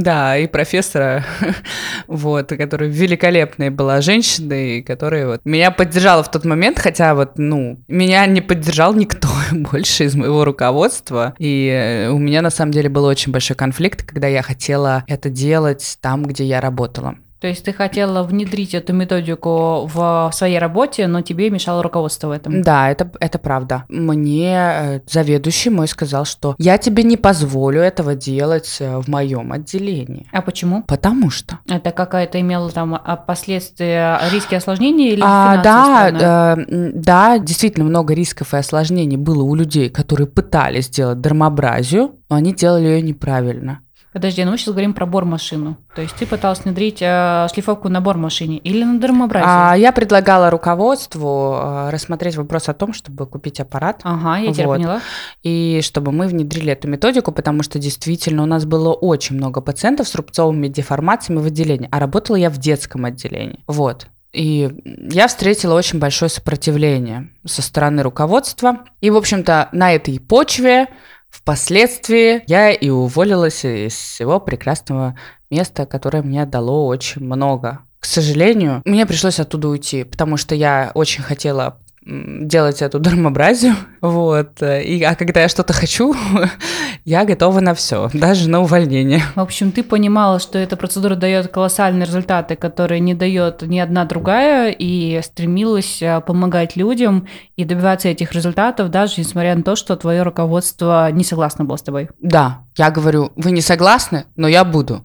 да, 0.00 0.36
и 0.36 0.46
профессора, 0.46 1.24
вот, 2.06 2.48
которая 2.48 2.88
великолепная 2.88 3.70
была 3.70 4.00
женщина, 4.00 4.52
и 4.52 4.82
которая 4.82 5.26
вот 5.26 5.40
меня 5.44 5.70
поддержала 5.70 6.22
в 6.22 6.30
тот 6.30 6.44
момент, 6.44 6.78
хотя 6.78 7.14
вот, 7.14 7.38
ну, 7.38 7.80
меня 7.88 8.26
не 8.26 8.40
поддержал 8.40 8.94
никто 8.94 9.28
больше 9.52 10.04
из 10.04 10.14
моего 10.14 10.44
руководства, 10.44 11.34
и 11.38 11.68
э, 11.72 12.10
у 12.10 12.18
меня 12.18 12.42
на 12.42 12.50
самом 12.50 12.72
деле 12.72 12.88
был 12.88 13.04
очень 13.04 13.32
большой 13.32 13.56
конфликт, 13.56 14.02
когда 14.02 14.28
я 14.28 14.42
хотела 14.42 15.04
это 15.06 15.30
делать 15.30 15.98
там, 16.00 16.24
где 16.24 16.44
я 16.44 16.60
работала. 16.60 17.16
То 17.40 17.46
есть 17.46 17.64
ты 17.64 17.72
хотела 17.72 18.22
внедрить 18.22 18.74
эту 18.74 18.92
методику 18.92 19.86
в 19.86 20.30
своей 20.34 20.58
работе, 20.58 21.06
но 21.06 21.22
тебе 21.22 21.48
мешало 21.48 21.82
руководство 21.82 22.28
в 22.28 22.30
этом. 22.32 22.60
Да, 22.60 22.90
это, 22.90 23.10
это 23.18 23.38
правда. 23.38 23.84
Мне 23.88 24.54
э, 24.54 25.00
заведующий 25.06 25.70
мой 25.70 25.88
сказал, 25.88 26.26
что 26.26 26.54
я 26.58 26.76
тебе 26.76 27.02
не 27.02 27.16
позволю 27.16 27.80
этого 27.80 28.14
делать 28.14 28.76
э, 28.80 28.98
в 28.98 29.08
моем 29.08 29.52
отделении. 29.52 30.26
А 30.32 30.42
почему? 30.42 30.82
Потому 30.82 31.30
что. 31.30 31.60
Это 31.66 31.92
какая-то 31.92 32.38
имела 32.40 32.70
там 32.70 32.94
а, 32.94 33.16
последствия, 33.16 34.20
риски 34.30 34.54
осложнений 34.54 35.12
или 35.12 35.22
А, 35.24 35.62
да, 35.62 36.08
сторона? 36.08 36.62
э, 36.68 36.90
да, 36.94 37.38
действительно 37.38 37.86
много 37.86 38.12
рисков 38.12 38.52
и 38.52 38.58
осложнений 38.58 39.16
было 39.16 39.42
у 39.42 39.54
людей, 39.54 39.88
которые 39.88 40.26
пытались 40.26 40.86
сделать 40.86 41.22
дермобразию, 41.22 42.16
но 42.28 42.36
они 42.36 42.52
делали 42.54 42.84
ее 42.84 43.02
неправильно. 43.02 43.80
Подожди, 44.12 44.44
ну 44.44 44.50
мы 44.50 44.58
сейчас 44.58 44.72
говорим 44.72 44.92
про 44.92 45.06
бормашину. 45.06 45.76
То 45.94 46.02
есть 46.02 46.16
ты 46.16 46.26
пыталась 46.26 46.64
внедрить 46.64 46.98
э, 47.00 47.46
шлифовку 47.52 47.88
на 47.88 48.00
бормашине 48.00 48.58
или 48.58 48.82
на 48.82 48.98
дермоабразии? 48.98 49.46
А, 49.48 49.74
я 49.74 49.92
предлагала 49.92 50.50
руководству 50.50 51.54
э, 51.54 51.90
рассмотреть 51.90 52.36
вопрос 52.36 52.68
о 52.68 52.74
том, 52.74 52.92
чтобы 52.92 53.26
купить 53.26 53.60
аппарат. 53.60 54.00
Ага, 54.02 54.38
я 54.38 54.52
тебя 54.52 54.66
Вот. 54.66 54.76
поняла. 54.78 55.00
И 55.44 55.80
чтобы 55.84 56.10
мы 56.10 56.26
внедрили 56.26 56.72
эту 56.72 56.88
методику, 56.88 57.30
потому 57.30 57.62
что 57.62 57.78
действительно 57.78 58.42
у 58.42 58.46
нас 58.46 58.64
было 58.64 58.92
очень 58.92 59.36
много 59.36 59.60
пациентов 59.60 60.08
с 60.08 60.14
рубцовыми 60.16 60.66
деформациями 60.66 61.40
в 61.40 61.46
отделении, 61.46 61.88
а 61.92 62.00
работала 62.00 62.36
я 62.36 62.50
в 62.50 62.58
детском 62.58 63.04
отделении. 63.04 63.60
Вот. 63.68 64.08
И 64.32 64.70
я 64.84 65.26
встретила 65.26 65.74
очень 65.74 65.98
большое 65.98 66.28
сопротивление 66.28 67.30
со 67.44 67.62
стороны 67.62 68.02
руководства. 68.02 68.84
И, 69.00 69.10
в 69.10 69.16
общем-то, 69.16 69.68
на 69.72 69.92
этой 69.92 70.20
почве 70.20 70.88
впоследствии 71.30 72.42
я 72.46 72.70
и 72.70 72.88
уволилась 72.90 73.64
из 73.64 73.94
всего 73.94 74.40
прекрасного 74.40 75.16
места, 75.50 75.86
которое 75.86 76.22
мне 76.22 76.44
дало 76.44 76.86
очень 76.86 77.24
много. 77.24 77.80
К 77.98 78.04
сожалению, 78.06 78.82
мне 78.84 79.06
пришлось 79.06 79.40
оттуда 79.40 79.68
уйти, 79.68 80.04
потому 80.04 80.36
что 80.36 80.54
я 80.54 80.90
очень 80.94 81.22
хотела 81.22 81.80
делать 82.10 82.82
эту 82.82 82.98
дермобразию, 82.98 83.74
вот, 84.00 84.62
и, 84.62 85.02
а 85.02 85.14
когда 85.14 85.42
я 85.42 85.48
что-то 85.48 85.72
хочу, 85.72 86.14
я 87.04 87.24
готова 87.24 87.60
на 87.60 87.74
все, 87.74 88.10
даже 88.12 88.48
на 88.48 88.60
увольнение. 88.60 89.22
В 89.36 89.40
общем, 89.40 89.72
ты 89.72 89.82
понимала, 89.82 90.40
что 90.40 90.58
эта 90.58 90.76
процедура 90.76 91.14
дает 91.14 91.48
колоссальные 91.48 92.06
результаты, 92.06 92.56
которые 92.56 93.00
не 93.00 93.14
дает 93.14 93.62
ни 93.62 93.78
одна 93.78 94.04
другая, 94.04 94.74
и 94.76 95.20
стремилась 95.22 96.02
а, 96.02 96.20
помогать 96.20 96.76
людям 96.76 97.28
и 97.56 97.64
добиваться 97.64 98.08
этих 98.08 98.32
результатов, 98.32 98.90
даже 98.90 99.14
несмотря 99.18 99.54
на 99.54 99.62
то, 99.62 99.76
что 99.76 99.96
твое 99.96 100.22
руководство 100.22 101.10
не 101.12 101.24
согласно 101.24 101.64
было 101.64 101.76
с 101.76 101.82
тобой. 101.82 102.08
Да, 102.20 102.64
я 102.76 102.90
говорю, 102.90 103.32
вы 103.36 103.52
не 103.52 103.60
согласны, 103.60 104.24
но 104.36 104.48
я 104.48 104.64
буду. 104.64 105.04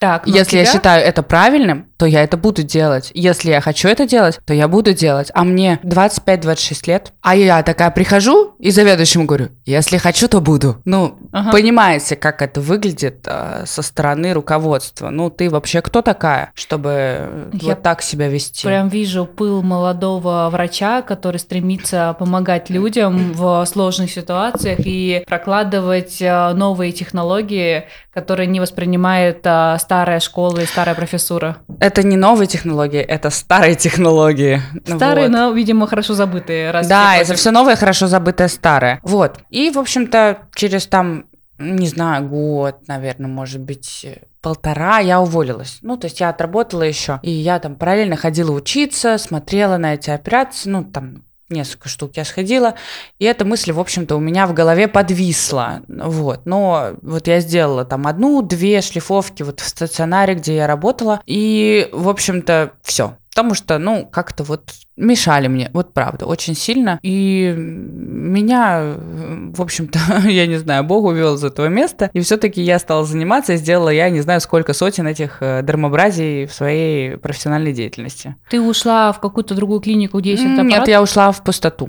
Так, 0.00 0.26
но 0.26 0.34
Если 0.34 0.56
я 0.56 0.64
тебя- 0.64 0.72
считаю 0.72 1.04
это 1.06 1.22
правильным, 1.22 1.89
то 2.00 2.06
я 2.06 2.22
это 2.22 2.38
буду 2.38 2.62
делать. 2.62 3.10
Если 3.12 3.50
я 3.50 3.60
хочу 3.60 3.86
это 3.86 4.06
делать, 4.06 4.40
то 4.46 4.54
я 4.54 4.68
буду 4.68 4.94
делать. 4.94 5.30
А 5.34 5.44
мне 5.44 5.78
25-26 5.82 6.86
лет, 6.86 7.12
а 7.20 7.36
я 7.36 7.62
такая 7.62 7.90
прихожу 7.90 8.54
и 8.58 8.70
заведующему 8.70 9.26
говорю, 9.26 9.48
если 9.66 9.98
хочу, 9.98 10.26
то 10.26 10.40
буду. 10.40 10.80
Ну, 10.86 11.18
Ага. 11.30 11.52
понимаете, 11.52 12.16
как 12.16 12.40
это 12.40 12.62
выглядит 12.62 13.26
э, 13.26 13.64
со 13.66 13.82
стороны 13.82 14.32
руководства. 14.32 15.10
Ну, 15.10 15.28
ты 15.28 15.50
вообще 15.50 15.82
кто 15.82 16.00
такая, 16.00 16.52
чтобы 16.54 16.90
э, 16.90 17.50
Я 17.52 17.74
вот 17.74 17.82
так 17.82 18.00
себя 18.00 18.28
вести? 18.28 18.66
Прям 18.66 18.88
вижу 18.88 19.26
пыл 19.26 19.60
молодого 19.62 20.48
врача, 20.50 21.02
который 21.02 21.36
стремится 21.36 22.16
помогать 22.18 22.70
людям 22.70 23.34
в 23.34 23.62
сложных 23.66 24.10
ситуациях 24.10 24.78
и 24.84 25.22
прокладывать 25.26 26.22
э, 26.22 26.52
новые 26.54 26.92
технологии, 26.92 27.84
которые 28.14 28.46
не 28.46 28.58
воспринимает 28.58 29.40
э, 29.44 29.76
старая 29.78 30.20
школа 30.20 30.60
и 30.60 30.64
старая 30.64 30.94
профессура. 30.94 31.58
Это 31.90 32.06
не 32.06 32.16
новые 32.16 32.46
технологии, 32.46 33.00
это 33.00 33.30
старые 33.30 33.74
технологии. 33.74 34.62
Старые, 34.86 35.26
Вот. 35.26 35.36
но, 35.36 35.50
видимо, 35.50 35.88
хорошо 35.88 36.14
забытые. 36.14 36.70
раз 36.70 36.86
Да, 36.86 37.16
это 37.16 37.34
все 37.34 37.50
новое, 37.50 37.74
хорошо 37.74 38.06
забытое 38.06 38.46
старое. 38.46 39.00
Вот. 39.02 39.40
И, 39.50 39.70
в 39.70 39.78
общем-то, 39.78 40.42
через 40.54 40.86
там, 40.86 41.24
не 41.58 41.88
знаю, 41.88 42.28
год, 42.28 42.86
наверное, 42.86 43.28
может 43.28 43.60
быть, 43.60 44.04
э, 44.04 44.18
полтора 44.40 45.00
я 45.00 45.20
уволилась. 45.20 45.78
Ну, 45.82 45.96
то 45.96 46.06
есть 46.06 46.20
я 46.20 46.28
отработала 46.28 46.82
еще. 46.84 47.18
И 47.24 47.30
я 47.32 47.58
там 47.58 47.74
параллельно 47.74 48.14
ходила 48.14 48.52
учиться, 48.52 49.18
смотрела 49.18 49.76
на 49.76 49.94
эти 49.94 50.10
операции, 50.10 50.70
ну, 50.70 50.84
там 50.84 51.24
несколько 51.50 51.88
штук 51.88 52.12
я 52.16 52.24
сходила, 52.24 52.74
и 53.18 53.24
эта 53.24 53.44
мысль, 53.44 53.72
в 53.72 53.80
общем-то, 53.80 54.16
у 54.16 54.20
меня 54.20 54.46
в 54.46 54.54
голове 54.54 54.88
подвисла, 54.88 55.82
вот, 55.88 56.46
но 56.46 56.92
вот 57.02 57.26
я 57.26 57.40
сделала 57.40 57.84
там 57.84 58.06
одну-две 58.06 58.80
шлифовки 58.80 59.42
вот 59.42 59.60
в 59.60 59.68
стационаре, 59.68 60.34
где 60.34 60.56
я 60.56 60.66
работала, 60.66 61.20
и, 61.26 61.88
в 61.92 62.08
общем-то, 62.08 62.72
все, 62.82 63.16
потому 63.40 63.54
что, 63.54 63.78
ну, 63.78 64.06
как-то 64.06 64.44
вот 64.44 64.70
мешали 64.98 65.48
мне, 65.48 65.70
вот 65.72 65.94
правда, 65.94 66.26
очень 66.26 66.54
сильно, 66.54 66.98
и 67.00 67.54
меня, 67.56 68.96
в 69.54 69.62
общем-то, 69.62 69.98
я 70.28 70.46
не 70.46 70.56
знаю, 70.58 70.84
Бог 70.84 71.06
увел 71.06 71.36
из 71.36 71.44
этого 71.44 71.68
места, 71.68 72.10
и 72.12 72.20
все-таки 72.20 72.60
я 72.60 72.78
стала 72.78 73.06
заниматься, 73.06 73.54
и 73.54 73.56
сделала 73.56 73.88
я 73.88 74.10
не 74.10 74.20
знаю 74.20 74.42
сколько 74.42 74.74
сотен 74.74 75.06
этих 75.06 75.38
э, 75.40 75.62
дермобразий 75.62 76.44
в 76.44 76.52
своей 76.52 77.16
профессиональной 77.16 77.72
деятельности. 77.72 78.36
Ты 78.50 78.60
ушла 78.60 79.10
в 79.12 79.20
какую-то 79.20 79.54
другую 79.54 79.80
клинику, 79.80 80.18
где 80.18 80.32
есть 80.32 80.44
Нет, 80.44 80.58
аппарат? 80.58 80.88
я 80.88 81.00
ушла 81.00 81.32
в 81.32 81.42
пустоту. 81.42 81.88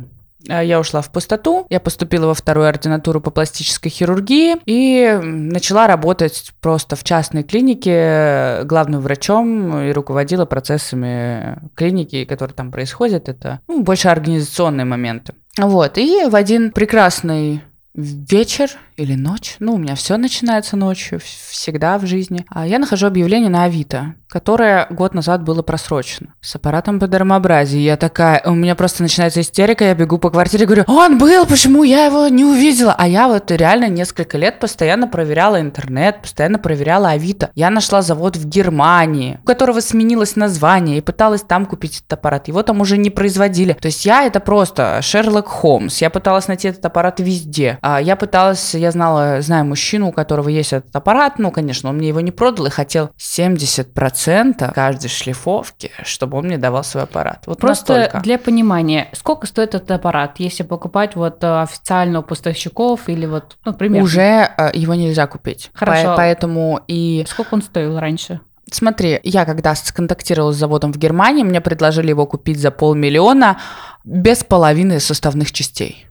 А, 0.49 0.63
Я 0.63 0.79
ушла 0.79 1.01
в 1.01 1.11
пустоту, 1.11 1.65
я 1.69 1.79
поступила 1.79 2.27
во 2.27 2.33
вторую 2.33 2.67
ординатуру 2.67 3.21
по 3.21 3.31
пластической 3.31 3.91
хирургии 3.91 4.57
и 4.65 5.19
начала 5.21 5.87
работать 5.87 6.51
просто 6.61 6.95
в 6.95 7.03
частной 7.03 7.43
клинике 7.43 7.91
э, 7.93 8.63
главным 8.63 9.01
врачом 9.01 9.81
и 9.81 9.91
руководила 9.91 10.45
процессами 10.45 11.57
клиники, 11.75 12.25
которые 12.25 12.55
там 12.55 12.71
происходят. 12.71 13.29
Это 13.29 13.59
ну, 13.67 13.83
больше 13.83 14.07
организационные 14.09 14.85
моменты. 14.85 15.33
Вот, 15.57 15.97
и 15.97 16.25
в 16.29 16.35
один 16.35 16.71
прекрасный 16.71 17.61
вечер 17.93 18.69
или 18.95 19.15
ночь, 19.15 19.55
ну, 19.59 19.73
у 19.73 19.77
меня 19.77 19.95
все 19.95 20.17
начинается 20.17 20.77
ночью, 20.77 21.19
всегда 21.19 21.97
в 21.97 22.05
жизни, 22.05 22.45
а 22.49 22.67
я 22.67 22.79
нахожу 22.79 23.07
объявление 23.07 23.49
на 23.49 23.63
Авито, 23.63 24.15
которое 24.27 24.87
год 24.89 25.13
назад 25.13 25.43
было 25.43 25.61
просрочено, 25.61 26.33
с 26.39 26.55
аппаратом 26.55 26.99
по 26.99 27.07
дермообразии. 27.07 27.79
Я 27.79 27.97
такая, 27.97 28.41
у 28.45 28.53
меня 28.53 28.75
просто 28.75 29.01
начинается 29.01 29.41
истерика, 29.41 29.85
я 29.85 29.95
бегу 29.95 30.19
по 30.19 30.29
квартире, 30.29 30.65
говорю, 30.65 30.83
он 30.87 31.17
был, 31.17 31.45
почему 31.45 31.83
я 31.83 32.05
его 32.05 32.27
не 32.27 32.45
увидела? 32.45 32.95
А 32.97 33.07
я 33.07 33.27
вот 33.27 33.51
реально 33.51 33.89
несколько 33.89 34.37
лет 34.37 34.59
постоянно 34.59 35.07
проверяла 35.07 35.59
интернет, 35.59 36.21
постоянно 36.21 36.59
проверяла 36.59 37.09
Авито. 37.09 37.49
Я 37.55 37.69
нашла 37.69 38.01
завод 38.01 38.37
в 38.37 38.47
Германии, 38.47 39.39
у 39.41 39.45
которого 39.45 39.79
сменилось 39.81 40.35
название, 40.35 40.99
и 40.99 41.01
пыталась 41.01 41.41
там 41.41 41.65
купить 41.65 41.97
этот 41.97 42.13
аппарат. 42.13 42.47
Его 42.47 42.63
там 42.63 42.79
уже 42.81 42.97
не 42.97 43.09
производили. 43.09 43.73
То 43.73 43.87
есть 43.87 44.05
я 44.05 44.23
это 44.25 44.39
просто 44.39 45.01
Шерлок 45.01 45.47
Холмс. 45.47 46.01
Я 46.01 46.09
пыталась 46.09 46.47
найти 46.47 46.67
этот 46.67 46.85
аппарат 46.85 47.19
везде. 47.19 47.79
А 47.81 47.99
я 47.99 48.15
пыталась, 48.15 48.75
я 48.75 48.91
знала, 48.91 49.41
знаю 49.41 49.65
мужчину, 49.65 50.09
у 50.09 50.11
которого 50.11 50.49
есть 50.49 50.71
этот 50.71 50.95
аппарат. 50.95 51.39
Ну, 51.39 51.51
конечно, 51.51 51.89
он 51.89 51.97
мне 51.97 52.09
его 52.09 52.21
не 52.21 52.31
продал 52.31 52.67
и 52.67 52.69
хотел 52.69 53.09
70% 53.17 54.73
каждой 54.73 55.07
шлифовки, 55.09 55.91
чтобы 56.03 56.37
он 56.37 56.45
мне 56.45 56.57
давал 56.57 56.83
свой 56.83 57.03
аппарат. 57.03 57.43
Вот 57.47 57.59
Просто 57.59 57.93
настолько. 57.93 58.19
для 58.21 58.37
понимания, 58.37 59.09
сколько 59.13 59.47
стоит 59.47 59.73
этот 59.73 59.89
аппарат, 59.91 60.35
если 60.39 60.63
покупать 60.63 61.15
вот 61.15 61.43
э, 61.43 61.61
официально 61.61 62.19
у 62.19 62.23
поставщиков 62.23 63.09
или 63.09 63.25
вот, 63.25 63.57
ну, 63.65 63.73
примерно. 63.73 64.03
Уже 64.05 64.21
э, 64.57 64.71
его 64.73 64.93
нельзя 64.93 65.25
купить. 65.27 65.71
Хорошо. 65.73 66.11
По- 66.11 66.17
Поэтому 66.17 66.81
и 66.87 67.25
Сколько 67.27 67.55
он 67.55 67.63
стоил 67.63 67.99
раньше? 67.99 68.41
Смотри, 68.71 69.19
я 69.23 69.45
когда 69.45 69.75
сконтактировала 69.75 70.51
с 70.51 70.55
заводом 70.57 70.93
в 70.93 70.97
Германии, 70.97 71.43
мне 71.43 71.59
предложили 71.61 72.09
его 72.09 72.25
купить 72.25 72.59
за 72.59 72.71
полмиллиона 72.71 73.57
без 74.05 74.43
половины 74.43 74.99
составных 74.99 75.51
частей. 75.51 76.05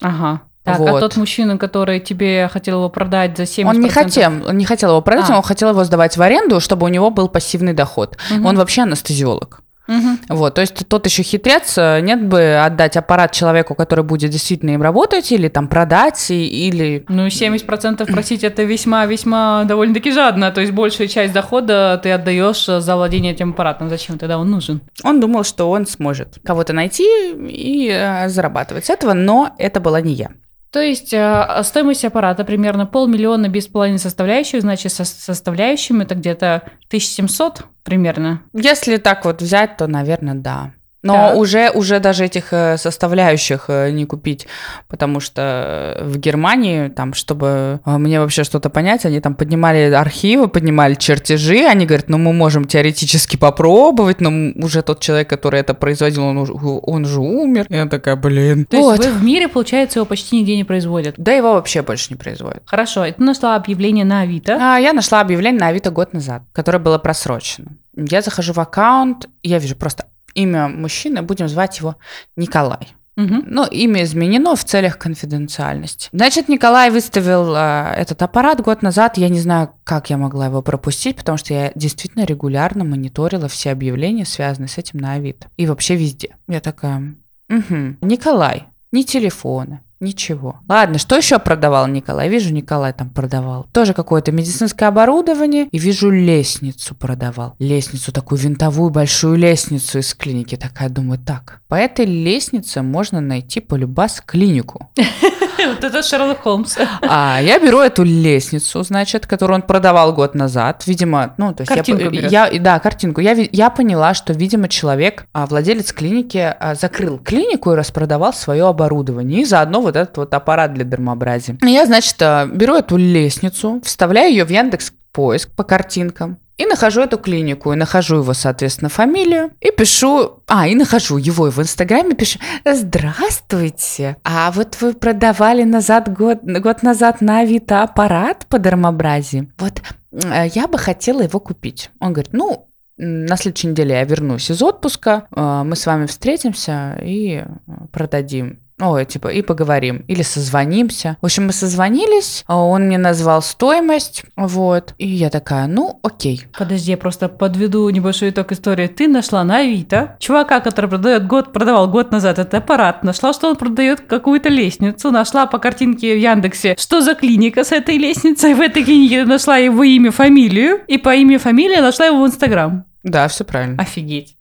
Ага. 0.00 0.42
Так, 0.66 0.80
а 0.80 0.82
Вот. 0.82 1.00
тот 1.00 1.16
мужчина, 1.16 1.56
который 1.58 2.00
тебе 2.00 2.48
хотел 2.52 2.78
его 2.78 2.88
продать 2.90 3.36
за 3.36 3.44
70%? 3.44 3.68
Он 3.68 3.80
не 3.80 3.88
хотел, 3.88 4.32
он 4.48 4.58
не 4.58 4.64
хотел 4.64 4.90
его 4.90 5.00
продать, 5.00 5.30
А. 5.30 5.36
он 5.36 5.42
хотел 5.42 5.70
его 5.70 5.84
сдавать 5.84 6.16
в 6.16 6.22
аренду, 6.22 6.60
чтобы 6.60 6.84
у 6.86 6.88
него 6.88 7.10
был 7.10 7.28
пассивный 7.28 7.72
доход. 7.72 8.18
Мгм. 8.30 8.46
Он 8.46 8.56
вообще 8.58 8.82
анестезиолог. 8.82 9.60
Мгм. 9.88 10.18
Вот, 10.30 10.54
то 10.54 10.62
есть 10.62 10.88
тот 10.88 11.06
еще 11.06 11.22
хитрец, 11.22 11.78
э, 11.78 12.00
нет 12.00 12.20
бы 12.26 12.56
отдать 12.56 12.96
аппарат 12.96 13.30
человеку, 13.30 13.76
который 13.76 14.02
будет 14.04 14.30
действительно 14.32 14.70
им 14.72 14.82
работать, 14.82 15.30
или 15.30 15.46
там 15.46 15.68
продать, 15.68 16.28
и- 16.32 16.68
или 16.68 17.04
Ну, 17.08 17.30
70% 17.30 18.08
просить 18.12 18.42
это 18.42 18.64
весьма-весьма 18.64 19.62
довольно-таки 19.64 20.10
жадно. 20.10 20.50
То 20.50 20.60
есть 20.60 20.72
большую 20.72 21.06
часть 21.06 21.32
дохода 21.32 22.00
ты 22.02 22.10
отдаешь 22.10 22.68
э, 22.68 22.80
за 22.80 22.96
владение 22.96 23.32
этим 23.32 23.50
аппаратом. 23.50 23.88
Зачем 23.88 24.18
тогда 24.18 24.38
он 24.38 24.50
нужен? 24.50 24.80
Он 25.04 25.20
думал, 25.20 25.44
что 25.44 25.70
он 25.70 25.86
сможет 25.86 26.38
кого-то 26.44 26.72
найти 26.72 27.06
и 27.48 27.88
э, 27.88 28.28
зарабатывать 28.28 28.86
с 28.86 28.90
этого, 28.90 29.12
но 29.12 29.54
это 29.56 29.78
была 29.78 30.00
не 30.00 30.14
я. 30.14 30.30
То 30.76 30.82
есть 30.82 31.14
э, 31.14 31.62
стоимость 31.62 32.04
аппарата 32.04 32.44
примерно 32.44 32.84
полмиллиона 32.84 33.48
без 33.48 33.66
половины 33.66 33.96
составляющих, 33.96 34.60
значит, 34.60 34.92
со 34.92 35.06
составляющими 35.06 36.02
это 36.02 36.14
где-то 36.14 36.64
1700 36.88 37.64
примерно. 37.82 38.42
Если 38.52 38.98
так 38.98 39.24
вот 39.24 39.40
взять, 39.40 39.78
то, 39.78 39.86
наверное, 39.86 40.34
да. 40.34 40.74
Но 41.06 41.12
Так. 41.12 41.36
уже, 41.36 41.70
уже 41.70 42.00
даже 42.00 42.24
этих 42.24 42.52
э, 42.52 42.76
составляющих 42.78 43.66
э, 43.68 43.90
не 43.90 44.04
купить, 44.06 44.46
потому 44.88 45.20
что 45.20 45.98
в 46.02 46.18
Германии, 46.18 46.88
там, 46.88 47.14
чтобы 47.14 47.80
э, 47.84 47.98
мне 47.98 48.20
вообще 48.20 48.44
что-то 48.44 48.70
понять, 48.70 49.04
они 49.06 49.20
там 49.20 49.34
поднимали 49.34 49.90
архивы, 49.92 50.48
поднимали 50.48 50.94
чертежи, 50.94 51.64
они 51.66 51.86
говорят, 51.86 52.08
ну 52.08 52.18
мы 52.18 52.32
можем 52.32 52.64
теоретически 52.64 53.36
попробовать, 53.36 54.20
но 54.20 54.30
уже 54.64 54.82
тот 54.82 55.00
человек, 55.00 55.28
который 55.30 55.60
это 55.60 55.74
производил, 55.74 56.24
он, 56.24 56.38
уже- 56.38 56.52
он 56.54 57.04
же 57.04 57.20
умер. 57.20 57.66
Я 57.68 57.86
такая, 57.86 58.16
блин. 58.16 58.64
То 58.64 58.76
Вот. 58.80 58.96
есть 58.98 59.08
вы 59.10 59.18
в 59.18 59.24
мире, 59.24 59.48
получается, 59.48 59.98
его 59.98 60.06
почти 60.06 60.38
нигде 60.40 60.56
не 60.56 60.64
производят. 60.64 61.14
Да 61.18 61.32
его 61.32 61.52
вообще 61.54 61.82
больше 61.82 62.08
не 62.10 62.16
производят. 62.16 62.62
Хорошо, 62.66 63.04
ты 63.04 63.22
нашла 63.22 63.56
объявление 63.56 64.04
на 64.04 64.20
Авито. 64.22 64.58
А, 64.60 64.78
я 64.78 64.92
нашла 64.92 65.20
объявление 65.20 65.60
на 65.60 65.68
Авито 65.68 65.90
год 65.90 66.12
назад, 66.14 66.42
которое 66.52 66.78
было 66.78 66.98
просрочено. 66.98 67.68
Я 67.96 68.20
захожу 68.22 68.52
в 68.52 68.58
аккаунт, 68.58 69.26
я 69.42 69.58
вижу 69.58 69.74
просто 69.76 70.04
имя 70.36 70.68
мужчины, 70.68 71.22
будем 71.22 71.48
звать 71.48 71.78
его 71.78 71.96
Николай. 72.36 72.94
Мгм. 73.16 73.44
Ну, 73.46 73.66
имя 73.66 74.02
изменено 74.04 74.54
в 74.56 74.64
целях 74.64 74.98
конфиденциальности. 74.98 76.10
Значит, 76.12 76.50
Николай 76.50 76.90
выставил 76.90 77.54
а, 77.56 77.94
этот 77.96 78.20
аппарат 78.20 78.60
год 78.60 78.82
назад. 78.82 79.16
Я 79.16 79.30
не 79.30 79.40
знаю, 79.40 79.70
как 79.84 80.10
я 80.10 80.18
могла 80.18 80.46
его 80.46 80.60
пропустить, 80.60 81.16
потому 81.16 81.38
что 81.38 81.54
я 81.54 81.72
действительно 81.74 82.24
регулярно 82.24 82.84
мониторила 82.84 83.48
все 83.48 83.70
объявления, 83.70 84.26
связанные 84.26 84.68
с 84.68 84.76
этим 84.76 85.00
на 85.00 85.14
Авито. 85.14 85.48
И 85.56 85.66
вообще 85.66 85.96
везде. 85.96 86.36
Я 86.46 86.60
такая, 86.60 87.16
«Мгм. 87.48 87.96
Николай, 88.02 88.64
ни 88.92 89.02
телефона, 89.02 89.80
Ничего. 89.98 90.60
Ладно, 90.68 90.98
что 90.98 91.16
еще 91.16 91.38
продавал 91.38 91.86
Николай? 91.86 92.28
Вижу, 92.28 92.52
Николай 92.52 92.92
там 92.92 93.08
продавал. 93.08 93.66
Тоже 93.72 93.94
какое-то 93.94 94.30
медицинское 94.30 94.86
оборудование. 94.86 95.68
И 95.72 95.78
вижу, 95.78 96.10
лестницу 96.10 96.94
продавал. 96.94 97.54
Лестницу, 97.58 98.12
такую 98.12 98.38
винтовую 98.38 98.90
большую 98.90 99.36
лестницу 99.36 99.98
из 99.98 100.14
клиники. 100.14 100.56
Такая, 100.56 100.90
думаю, 100.90 101.18
так, 101.18 101.62
по 101.68 101.76
этой 101.76 102.04
лестнице 102.04 102.82
можно 102.82 103.20
найти 103.20 103.60
полюбас 103.60 104.22
клинику. 104.24 104.90
Вот 105.66 105.84
это 105.84 106.02
Шерлок 106.02 106.42
Холмс. 106.42 106.76
А 107.02 107.40
я 107.42 107.58
беру 107.58 107.80
эту 107.80 108.02
лестницу, 108.02 108.82
значит, 108.82 109.26
которую 109.26 109.56
он 109.56 109.62
продавал 109.62 110.12
год 110.12 110.34
назад. 110.34 110.84
Видимо, 110.86 111.34
ну, 111.36 111.54
то 111.54 111.62
есть 111.62 111.72
Картинку 111.72 112.10
я, 112.10 112.46
я, 112.46 112.60
да, 112.60 112.78
картинку. 112.78 113.20
Я, 113.20 113.32
я 113.32 113.70
поняла, 113.70 114.14
что, 114.14 114.32
видимо, 114.32 114.68
человек, 114.68 115.26
а, 115.32 115.46
владелец 115.46 115.92
клиники, 115.92 116.54
а, 116.58 116.74
закрыл 116.74 117.18
клинику 117.18 117.72
и 117.72 117.76
распродавал 117.76 118.32
свое 118.32 118.66
оборудование. 118.66 119.42
И 119.42 119.44
заодно 119.44 119.80
вот 119.80 119.96
этот 119.96 120.16
вот 120.16 120.34
аппарат 120.34 120.74
для 120.74 120.84
дермоабразии. 120.84 121.58
И 121.62 121.70
Я, 121.70 121.86
значит, 121.86 122.16
а, 122.20 122.46
беру 122.46 122.74
эту 122.74 122.96
лестницу, 122.96 123.80
вставляю 123.84 124.30
ее 124.30 124.44
в 124.44 124.50
Яндекс 124.50 124.92
поиск 125.12 125.50
по 125.52 125.64
картинкам. 125.64 126.38
И 126.56 126.64
нахожу 126.64 127.02
эту 127.02 127.18
клинику, 127.18 127.72
и 127.72 127.76
нахожу 127.76 128.16
его, 128.16 128.32
соответственно, 128.32 128.88
фамилию, 128.88 129.50
и 129.60 129.70
пишу, 129.70 130.42
а, 130.46 130.66
и 130.66 130.74
нахожу 130.74 131.18
его 131.18 131.48
и 131.48 131.50
в 131.50 131.58
Инстаграме, 131.58 132.14
пишу, 132.14 132.38
здравствуйте, 132.64 134.16
а 134.24 134.50
вот 134.52 134.78
вы 134.80 134.94
продавали 134.94 135.64
назад 135.64 136.10
год, 136.10 136.40
год 136.42 136.82
назад 136.82 137.20
на 137.20 137.40
Авито 137.40 137.82
аппарат 137.82 138.46
по 138.48 138.58
дермоабразии, 138.58 139.52
вот 139.58 139.82
э, 140.12 140.46
я 140.54 140.66
бы 140.66 140.78
хотела 140.78 141.20
его 141.20 141.40
купить. 141.40 141.90
Он 142.00 142.14
говорит, 142.14 142.32
ну, 142.32 142.70
на 142.96 143.36
следующей 143.36 143.68
неделе 143.68 143.96
я 143.96 144.04
вернусь 144.04 144.50
из 144.50 144.62
отпуска, 144.62 145.26
э, 145.30 145.62
мы 145.62 145.76
с 145.76 145.84
вами 145.84 146.06
встретимся 146.06 146.98
и 147.02 147.44
э, 147.44 147.46
продадим. 147.92 148.60
Ой, 148.78 149.06
типа, 149.06 149.28
и 149.28 149.40
поговорим. 149.40 150.04
Или 150.06 150.22
созвонимся. 150.22 151.16
В 151.22 151.24
общем, 151.24 151.46
мы 151.46 151.52
созвонились, 151.52 152.44
а 152.46 152.62
он 152.62 152.82
мне 152.82 152.98
назвал 152.98 153.40
стоимость, 153.40 154.24
вот. 154.36 154.94
И 154.98 155.08
я 155.08 155.30
такая, 155.30 155.66
ну, 155.66 155.98
окей. 156.02 156.44
Подожди, 156.56 156.90
я 156.90 156.98
просто 156.98 157.30
подведу 157.30 157.88
небольшой 157.88 158.30
итог 158.30 158.52
истории. 158.52 158.86
Ты 158.86 159.08
нашла 159.08 159.44
на 159.44 159.58
Авито 159.58 160.16
чувака, 160.18 160.60
который 160.60 160.90
продает 160.90 161.26
год, 161.26 161.54
продавал 161.54 161.88
год 161.88 162.12
назад 162.12 162.38
этот 162.38 162.54
аппарат, 162.54 163.02
нашла, 163.02 163.32
что 163.32 163.48
он 163.48 163.56
продает 163.56 164.02
какую-то 164.02 164.50
лестницу, 164.50 165.10
нашла 165.10 165.46
по 165.46 165.58
картинке 165.58 166.14
в 166.14 166.18
Яндексе, 166.18 166.76
что 166.78 167.00
за 167.00 167.14
клиника 167.14 167.64
с 167.64 167.72
этой 167.72 167.96
лестницей, 167.96 168.52
в 168.52 168.60
этой 168.60 168.84
клинике 168.84 169.24
нашла 169.24 169.56
его 169.56 169.84
имя, 169.84 170.10
фамилию, 170.10 170.82
и 170.86 170.98
по 170.98 171.14
имя, 171.14 171.38
фамилии 171.38 171.80
нашла 171.80 172.06
его 172.06 172.22
в 172.22 172.26
Инстаграм. 172.26 172.84
Да, 173.02 173.28
все 173.28 173.44
правильно. 173.44 173.80
Офигеть. 173.80 174.35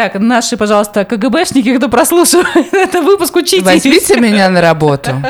Так, 0.00 0.14
наши, 0.14 0.56
пожалуйста, 0.56 1.04
КГБшники, 1.04 1.76
кто 1.76 1.90
прослушивает 1.90 2.72
этот 2.72 3.04
выпуск, 3.04 3.36
учитесь. 3.36 3.62
Возьмите 3.62 4.18
меня 4.18 4.48
на 4.48 4.62
работу. 4.62 5.10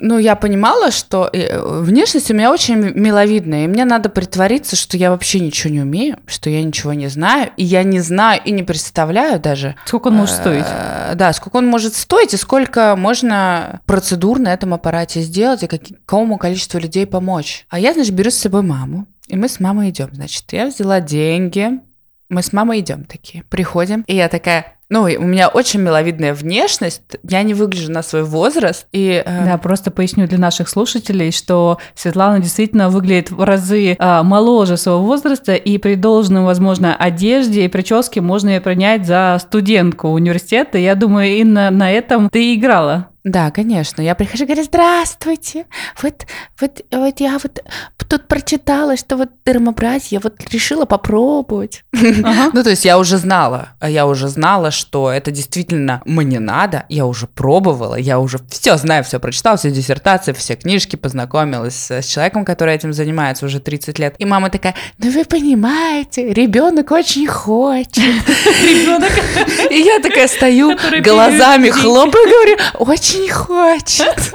Ну, 0.00 0.18
я 0.18 0.36
понимала, 0.36 0.90
что 0.90 1.30
э, 1.32 1.58
внешность 1.58 2.30
у 2.30 2.34
меня 2.34 2.52
очень 2.52 2.76
миловидная, 2.76 3.64
и 3.64 3.66
мне 3.66 3.86
надо 3.86 4.10
притвориться, 4.10 4.76
что 4.76 4.98
я 4.98 5.10
вообще 5.10 5.40
ничего 5.40 5.72
не 5.72 5.80
умею, 5.80 6.18
что 6.26 6.50
я 6.50 6.62
ничего 6.62 6.92
не 6.92 7.06
знаю, 7.06 7.50
и 7.56 7.64
я 7.64 7.82
не 7.82 8.00
знаю 8.00 8.42
и 8.44 8.50
не 8.50 8.62
представляю 8.62 9.40
даже. 9.40 9.74
Сколько 9.86 10.08
он 10.08 10.16
может 10.16 10.36
стоить? 10.36 10.66
э, 10.68 11.14
Да, 11.14 11.32
сколько 11.32 11.56
он 11.56 11.66
может 11.66 11.94
стоить, 11.94 12.34
и 12.34 12.36
сколько 12.36 12.94
можно 12.94 13.80
процедур 13.86 14.38
на 14.38 14.52
этом 14.52 14.74
аппарате 14.74 15.22
сделать, 15.22 15.62
и 15.62 15.66
какому 15.66 16.36
количеству 16.36 16.78
людей 16.78 17.06
помочь. 17.06 17.64
А 17.70 17.78
я, 17.78 17.94
значит, 17.94 18.12
беру 18.12 18.30
с 18.30 18.36
собой 18.36 18.60
маму, 18.60 19.06
и 19.28 19.36
мы 19.36 19.48
с 19.48 19.60
мамой 19.60 19.88
идем. 19.88 20.10
Значит, 20.12 20.44
я 20.52 20.66
взяла 20.66 21.00
деньги, 21.00 21.80
мы 22.28 22.42
с 22.42 22.52
мамой 22.52 22.80
идем 22.80 23.04
такие, 23.04 23.44
приходим, 23.44 24.04
и 24.06 24.16
я 24.16 24.28
такая, 24.28 24.76
ну, 24.88 25.02
у 25.02 25.22
меня 25.22 25.48
очень 25.48 25.80
миловидная 25.80 26.32
внешность, 26.34 27.02
я 27.24 27.42
не 27.42 27.54
выгляжу 27.54 27.90
на 27.90 28.02
свой 28.02 28.22
возраст, 28.22 28.86
и... 28.92 29.22
э, 29.24 29.44
Да, 29.44 29.58
просто 29.58 29.90
поясню 29.90 30.28
для 30.28 30.38
наших 30.38 30.68
слушателей, 30.68 31.32
что 31.32 31.78
Светлана 31.94 32.38
действительно 32.40 32.88
выглядит 32.88 33.30
в 33.30 33.42
разы 33.42 33.96
а, 33.98 34.22
моложе 34.22 34.76
своего 34.76 35.02
возраста, 35.02 35.54
и 35.54 35.78
при 35.78 35.94
должном, 35.94 36.44
возможно, 36.44 36.94
одежде 36.94 37.64
и 37.64 37.68
прическе 37.68 38.20
можно 38.20 38.50
ее 38.50 38.60
принять 38.60 39.06
за 39.06 39.38
студентку 39.40 40.08
университета. 40.08 40.78
Я 40.78 40.94
думаю, 40.94 41.28
и 41.28 41.44
на, 41.44 41.90
этом 41.90 42.28
ты 42.30 42.54
играла. 42.54 43.08
Да, 43.26 43.50
конечно. 43.50 44.00
Я 44.00 44.14
прихожу 44.14 44.44
и 44.44 44.46
говорю, 44.46 44.62
здравствуйте. 44.62 45.66
Вот, 46.00 46.26
вот, 46.60 46.80
вот 46.92 47.18
я 47.18 47.38
вот 47.42 47.60
тут 48.08 48.28
прочитала, 48.28 48.96
что 48.96 49.16
вот 49.16 49.30
дермобразие, 49.44 50.20
вот 50.22 50.34
решила 50.52 50.84
попробовать. 50.84 51.82
Ага. 51.92 52.50
Ну, 52.56 52.62
то 52.62 52.70
есть 52.70 52.84
я 52.84 52.98
уже 52.98 53.18
знала, 53.18 53.70
я 53.82 54.06
уже 54.06 54.28
знала, 54.28 54.70
что 54.70 55.10
это 55.10 55.32
действительно 55.32 56.00
мне 56.04 56.38
надо, 56.38 56.84
я 56.88 57.04
уже 57.04 57.26
пробовала, 57.26 57.96
я 57.96 58.20
уже 58.20 58.38
все 58.48 58.76
знаю, 58.76 59.02
все 59.02 59.18
прочитала, 59.18 59.56
все 59.56 59.70
диссертации, 59.72 60.32
все 60.32 60.54
книжки, 60.54 60.94
познакомилась 60.96 61.90
с, 61.90 62.06
человеком, 62.06 62.44
который 62.44 62.74
этим 62.74 62.92
занимается 62.92 63.44
уже 63.46 63.58
30 63.58 63.98
лет. 63.98 64.14
И 64.18 64.24
мама 64.24 64.50
такая, 64.50 64.76
ну 64.98 65.10
вы 65.10 65.24
понимаете, 65.24 66.32
ребенок 66.32 66.92
очень 66.92 67.26
хочет. 67.26 67.96
Ребенок. 68.62 69.10
И 69.70 69.80
я 69.80 69.98
такая 69.98 70.28
стою, 70.28 70.76
глазами 71.02 71.70
хлопаю, 71.70 72.24
говорю, 72.28 72.56
очень 72.78 73.15
хочет. 73.30 74.32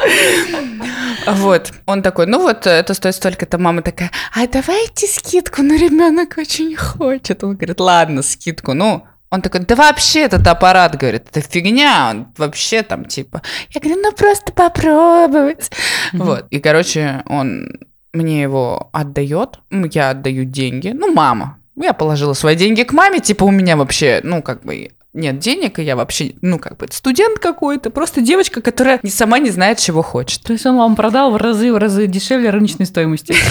Вот. 1.28 1.72
Он 1.86 2.02
такой, 2.02 2.26
ну 2.26 2.40
вот, 2.40 2.68
это 2.68 2.94
стоит 2.94 3.16
столько-то. 3.16 3.58
Мама 3.58 3.82
такая, 3.82 4.12
а 4.36 4.48
давайте 4.48 5.08
скидку, 5.08 5.62
ну 5.62 5.78
ребенок 5.78 6.38
очень 6.38 6.76
хочет. 6.76 7.44
Он 7.44 7.56
говорит, 7.56 7.80
ладно, 7.80 8.22
скидку, 8.22 8.74
ну, 8.74 9.06
он 9.30 9.42
такой, 9.42 9.62
да 9.62 9.76
вообще 9.76 10.22
этот 10.22 10.46
аппарат, 10.48 10.98
говорит, 10.98 11.28
это 11.32 11.42
фигня, 11.42 12.10
он 12.10 12.28
вообще 12.38 12.84
там 12.84 13.06
типа. 13.06 13.42
Я 13.70 13.80
говорю, 13.80 14.02
ну 14.02 14.12
просто 14.12 14.52
попробовать. 14.52 15.72
Мгм. 16.12 16.26
Вот. 16.26 16.46
И, 16.50 16.60
короче, 16.60 17.24
он 17.28 17.80
мне 18.14 18.42
его 18.42 18.90
отдает, 18.92 19.60
я 19.70 20.10
отдаю 20.10 20.44
деньги, 20.44 20.90
ну, 20.90 21.14
мама. 21.14 21.58
Я 21.76 21.94
положила 21.94 22.34
свои 22.34 22.56
деньги 22.56 22.84
к 22.84 22.92
маме, 22.92 23.20
типа 23.20 23.46
у 23.46 23.52
меня 23.52 23.78
вообще, 23.78 24.20
ну, 24.24 24.42
как 24.42 24.64
бы 24.64 24.92
нет 25.14 25.40
денег, 25.40 25.80
и 25.80 25.84
я 25.84 25.96
вообще, 25.96 26.34
ну, 26.42 26.60
как 26.60 26.78
бы 26.78 26.88
студент 26.90 27.40
какой-то, 27.40 27.90
просто 27.90 28.22
девочка, 28.22 28.62
которая 28.62 29.00
не 29.04 29.10
сама 29.10 29.40
не 29.40 29.50
знает, 29.50 29.80
чего 29.80 30.02
хочет. 30.02 30.42
То 30.44 30.54
есть 30.54 30.66
он 30.66 30.78
вам 30.78 30.96
продал 30.96 31.32
в 31.32 31.38
разы, 31.38 31.74
в 31.74 31.78
разы 31.78 32.08
дешевле 32.08 32.50
рыночной 32.50 32.86
стоимости. 32.86 33.36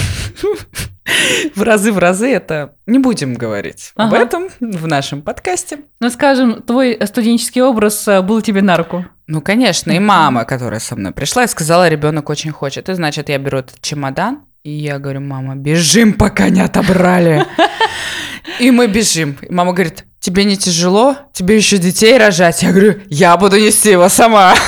В 1.55 1.63
разы, 1.63 1.91
в 1.91 1.97
разы 1.97 2.31
это 2.31 2.75
не 2.85 2.99
будем 2.99 3.33
говорить 3.33 3.91
об 3.95 4.13
этом 4.13 4.49
в 4.59 4.87
нашем 4.87 5.23
подкасте. 5.23 5.79
Ну, 5.99 6.09
скажем, 6.09 6.61
твой 6.61 6.97
студенческий 7.05 7.61
образ 7.61 8.07
а, 8.07 8.21
был 8.21 8.41
тебе 8.41 8.61
на 8.61 8.77
руку. 8.77 9.05
Ну, 9.27 9.41
конечно, 9.41 9.91
и 9.91 9.99
мама, 9.99 10.45
которая 10.45 10.79
со 10.79 10.95
мной 10.95 11.11
пришла 11.11 11.43
и 11.43 11.47
сказала, 11.47 11.89
ребенок 11.89 12.29
очень 12.29 12.51
хочет. 12.51 12.87
И, 12.87 12.93
значит, 12.93 13.29
я 13.29 13.39
беру 13.39 13.57
этот 13.57 13.81
чемодан, 13.81 14.45
и 14.63 14.71
я 14.71 14.99
говорю, 14.99 15.21
мама, 15.21 15.55
бежим, 15.55 16.13
пока 16.13 16.49
не 16.49 16.61
отобрали. 16.61 17.45
И 18.59 18.69
мы 18.69 18.87
бежим. 18.87 19.37
И 19.41 19.51
мама 19.51 19.73
говорит, 19.73 20.05
тебе 20.21 20.45
не 20.45 20.55
тяжело? 20.55 21.17
Тебе 21.33 21.57
еще 21.57 21.77
детей 21.77 22.17
рожать? 22.17 22.63
Я 22.63 22.71
говорю, 22.71 23.01
я 23.09 23.35
буду 23.35 23.57
нести 23.59 23.91
его 23.91 24.07
сама. 24.07 24.53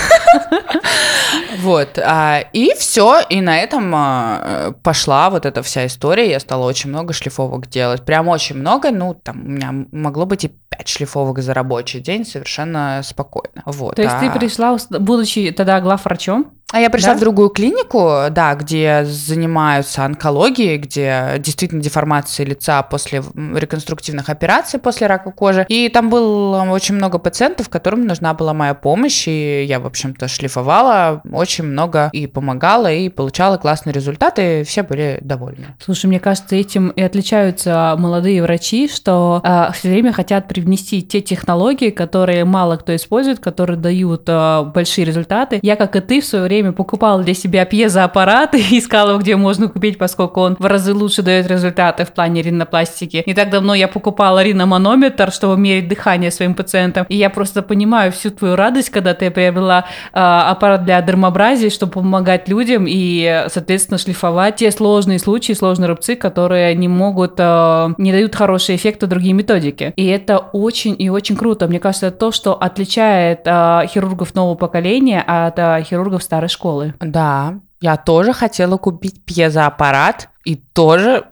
Вот, 1.60 1.98
а, 1.98 2.44
и 2.52 2.74
все, 2.78 3.22
и 3.30 3.40
на 3.40 3.58
этом 3.58 3.94
а, 3.96 4.74
пошла 4.84 5.30
вот 5.30 5.46
эта 5.46 5.64
вся 5.64 5.86
история, 5.86 6.30
я 6.30 6.42
стала 6.42 6.66
очень 6.66 6.90
много 6.90 7.14
шлифовок 7.14 7.70
делать, 7.70 8.04
прям 8.04 8.28
очень 8.28 8.58
много, 8.58 8.92
ну, 8.92 9.14
там, 9.14 9.42
у 9.46 9.50
меня 9.50 9.70
могло 9.94 10.26
быть 10.26 10.44
и 10.44 10.50
5 10.50 10.88
шлифовок 10.90 11.40
за 11.40 11.54
рабочий 11.54 12.02
день 12.02 12.26
совершенно 12.26 13.00
спокойно, 13.04 13.62
вот. 13.66 13.96
То 13.96 14.02
есть 14.02 14.20
ты 14.20 14.26
а- 14.26 14.32
пришла, 14.32 14.74
ус- 14.74 14.88
будучи 14.90 15.52
тогда 15.52 15.80
главврачом, 15.80 16.52
а 16.74 16.80
я 16.80 16.90
пришла 16.90 17.12
Да? 17.12 17.18
в 17.18 17.20
другую 17.20 17.50
клинику, 17.50 18.24
да, 18.32 18.56
где 18.56 19.06
занимаются 19.06 20.06
онкологией, 20.06 20.78
где 20.78 21.36
действительно 21.38 21.84
деформация 21.84 22.48
лица 22.48 22.82
после 22.82 23.22
реконструктивных 23.36 24.28
операций 24.30 24.80
после 24.80 25.06
рака 25.06 25.30
кожи. 25.32 25.68
И 25.70 25.88
там 25.90 26.10
было 26.10 26.64
очень 26.72 26.96
много 26.96 27.20
пациентов, 27.20 27.70
которым 27.70 28.08
нужна 28.08 28.34
была 28.34 28.56
моя 28.56 28.74
помощь, 28.74 29.28
и 29.28 29.64
я, 29.66 29.80
в 29.80 29.86
общем-то, 29.86 30.28
шлифовала 30.28 31.22
очень 31.32 31.64
много 31.66 32.10
и 32.12 32.26
помогала, 32.26 32.92
и 32.92 33.08
получала 33.10 33.58
классные 33.58 33.94
результаты, 33.94 34.62
и 34.62 34.64
все 34.64 34.82
были 34.82 35.20
довольны. 35.22 35.76
Слушай, 35.80 36.08
мне 36.08 36.20
кажется, 36.20 36.56
этим 36.56 36.90
и 36.90 37.04
отличаются 37.04 37.96
молодые 38.00 38.42
врачи, 38.42 38.88
что 38.88 39.44
все 39.76 39.90
время 39.90 40.12
хотят 40.12 40.48
привнести 40.48 41.04
те 41.04 41.22
технологии, 41.22 41.92
которые 41.92 42.46
мало 42.46 42.78
кто 42.78 42.96
использует, 42.96 43.40
которые 43.40 43.78
дают 43.78 44.24
а, 44.28 44.64
большие 44.64 45.06
результаты. 45.06 45.60
Я, 45.62 45.76
как 45.76 45.96
и 45.96 46.00
ты, 46.00 46.20
в 46.20 46.26
свое 46.26 46.46
время 46.46 46.63
время 46.64 46.74
покупала 46.74 47.22
для 47.22 47.34
себя 47.34 47.66
пьезоаппарат 47.66 48.56
и 48.56 48.80
искала 48.80 49.18
где 49.18 49.36
можно 49.36 49.68
купить, 49.68 49.98
поскольку 49.98 50.42
он 50.42 50.56
в 50.58 50.66
разы 50.66 50.94
лучше 50.94 51.22
дает 51.22 51.48
результаты 51.48 52.06
в 52.06 52.14
плане 52.14 52.42
ринопластики. 52.42 53.24
Не 53.26 53.34
так 53.34 53.50
давно 53.50 53.76
я 53.76 53.88
покупала 53.88 54.44
риноманометр, 54.44 55.32
чтобы 55.32 55.58
мерить 55.58 55.88
дыхание 55.88 56.32
своим 56.32 56.56
пациентам. 56.56 57.06
И 57.10 57.18
я 57.18 57.30
просто 57.30 57.62
понимаю 57.62 58.12
всю 58.12 58.32
твою 58.32 58.56
радость, 58.56 58.90
когда 58.90 59.14
ты 59.14 59.30
приобрела 59.30 59.86
э, 60.14 60.20
аппарат 60.20 60.86
для 60.86 61.02
дермобразии, 61.02 61.70
чтобы 61.70 61.94
помогать 61.94 62.48
людям 62.48 62.86
и, 62.88 63.46
соответственно, 63.50 63.98
шлифовать 63.98 64.56
те 64.58 64.72
сложные 64.72 65.20
случаи, 65.20 65.54
сложные 65.54 65.90
рубцы, 65.90 66.16
которые 66.16 66.76
не 66.76 66.88
могут, 66.88 67.34
э, 67.38 67.94
не 67.98 68.12
дают 68.12 68.36
хороший 68.36 68.76
эффект 68.76 69.04
у 69.04 69.08
другие 69.08 69.34
методики. 69.34 69.94
И 69.96 70.06
это 70.08 70.38
очень 70.38 70.96
и 70.98 71.10
очень 71.10 71.36
круто. 71.36 71.68
Мне 71.68 71.80
кажется, 71.80 72.08
это 72.08 72.18
то, 72.18 72.32
что 72.32 72.54
отличает 72.54 73.42
э, 73.46 73.82
хирургов 73.88 74.34
нового 74.36 74.56
поколения 74.56 75.22
от 75.22 75.60
э, 75.60 75.84
хирургов 75.84 76.24
старой 76.24 76.50
школы. 76.54 76.94
Да, 77.00 77.60
я 77.82 77.98
тоже 77.98 78.34
хотела 78.34 78.78
купить 78.78 79.26
пьезоаппарат 79.26 80.30
и 80.46 80.56
тоже 80.56 81.26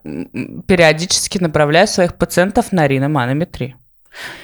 периодически 0.68 1.38
направляю 1.38 1.88
своих 1.88 2.16
пациентов 2.16 2.72
на 2.72 2.88
риноманометрию. 2.88 3.76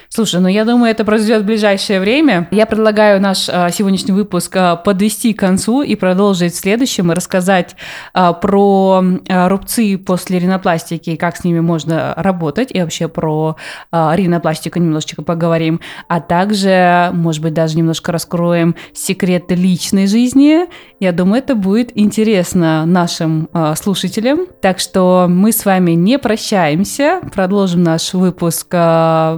Слушай, 0.10 0.39
ну 0.39 0.48
я 0.48 0.63
думаю, 0.63 0.91
это 0.91 1.04
произойдет 1.04 1.43
в 1.43 1.46
ближайшее 1.46 2.00
время. 2.00 2.48
Я 2.52 2.65
предлагаю 2.65 3.22
наш 3.22 3.50
а, 3.50 3.70
сегодняшний 3.72 4.13
выпуск 4.13 4.56
а, 4.56 4.76
подвести 4.78 5.34
к 5.34 5.39
концу 5.39 5.82
и 5.82 5.96
продолжить 5.96 6.54
в 6.54 6.58
следующем 6.58 7.12
и 7.12 7.15
рассказать 7.15 7.76
а, 8.13 8.34
про 8.34 9.04
а, 9.28 9.50
рубцы 9.50 9.98
после 9.98 10.39
ринопластики, 10.39 11.15
как 11.17 11.36
с 11.36 11.43
ними 11.43 11.60
можно 11.60 12.13
работать, 12.15 12.70
и 12.72 12.82
вообще 12.82 13.10
про 13.10 13.58
а, 13.91 14.15
ринопластику 14.15 14.80
немножечко 14.80 15.24
поговорим, 15.24 15.82
а 16.08 16.22
также, 16.22 17.10
может 17.13 17.41
быть, 17.41 17.54
даже 17.54 17.78
немножко 17.78 18.12
раскроем 18.12 18.76
секреты 18.93 19.56
личной 19.56 20.08
жизни. 20.08 20.67
Я 21.00 21.12
думаю, 21.12 21.39
это 21.39 21.54
будет 21.54 21.91
интересно 21.96 22.86
нашим 22.86 23.50
а, 23.54 23.76
слушателям. 23.76 24.48
Так 24.62 24.80
что 24.80 25.28
мы 25.30 25.52
с 25.52 25.65
вами 25.65 25.91
не 25.91 26.17
прощаемся, 26.17 27.22
продолжим 27.34 27.84
наш 27.84 28.13
выпуск. 28.13 28.67
А, 28.72 29.38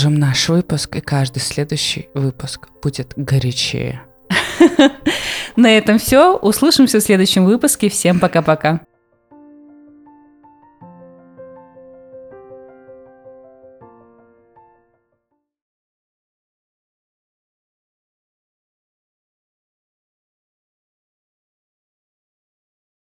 Продолжим 0.00 0.18
наш 0.18 0.48
выпуск, 0.48 0.96
и 0.96 1.00
каждый 1.02 1.40
следующий 1.40 2.08
выпуск 2.14 2.68
будет 2.82 3.12
горячее. 3.16 4.00
На 5.56 5.76
этом 5.76 5.98
все. 5.98 6.38
Услышимся 6.38 7.00
в 7.00 7.02
следующем 7.02 7.44
выпуске. 7.44 7.90
Всем 7.90 8.18
пока-пока. 8.18 8.80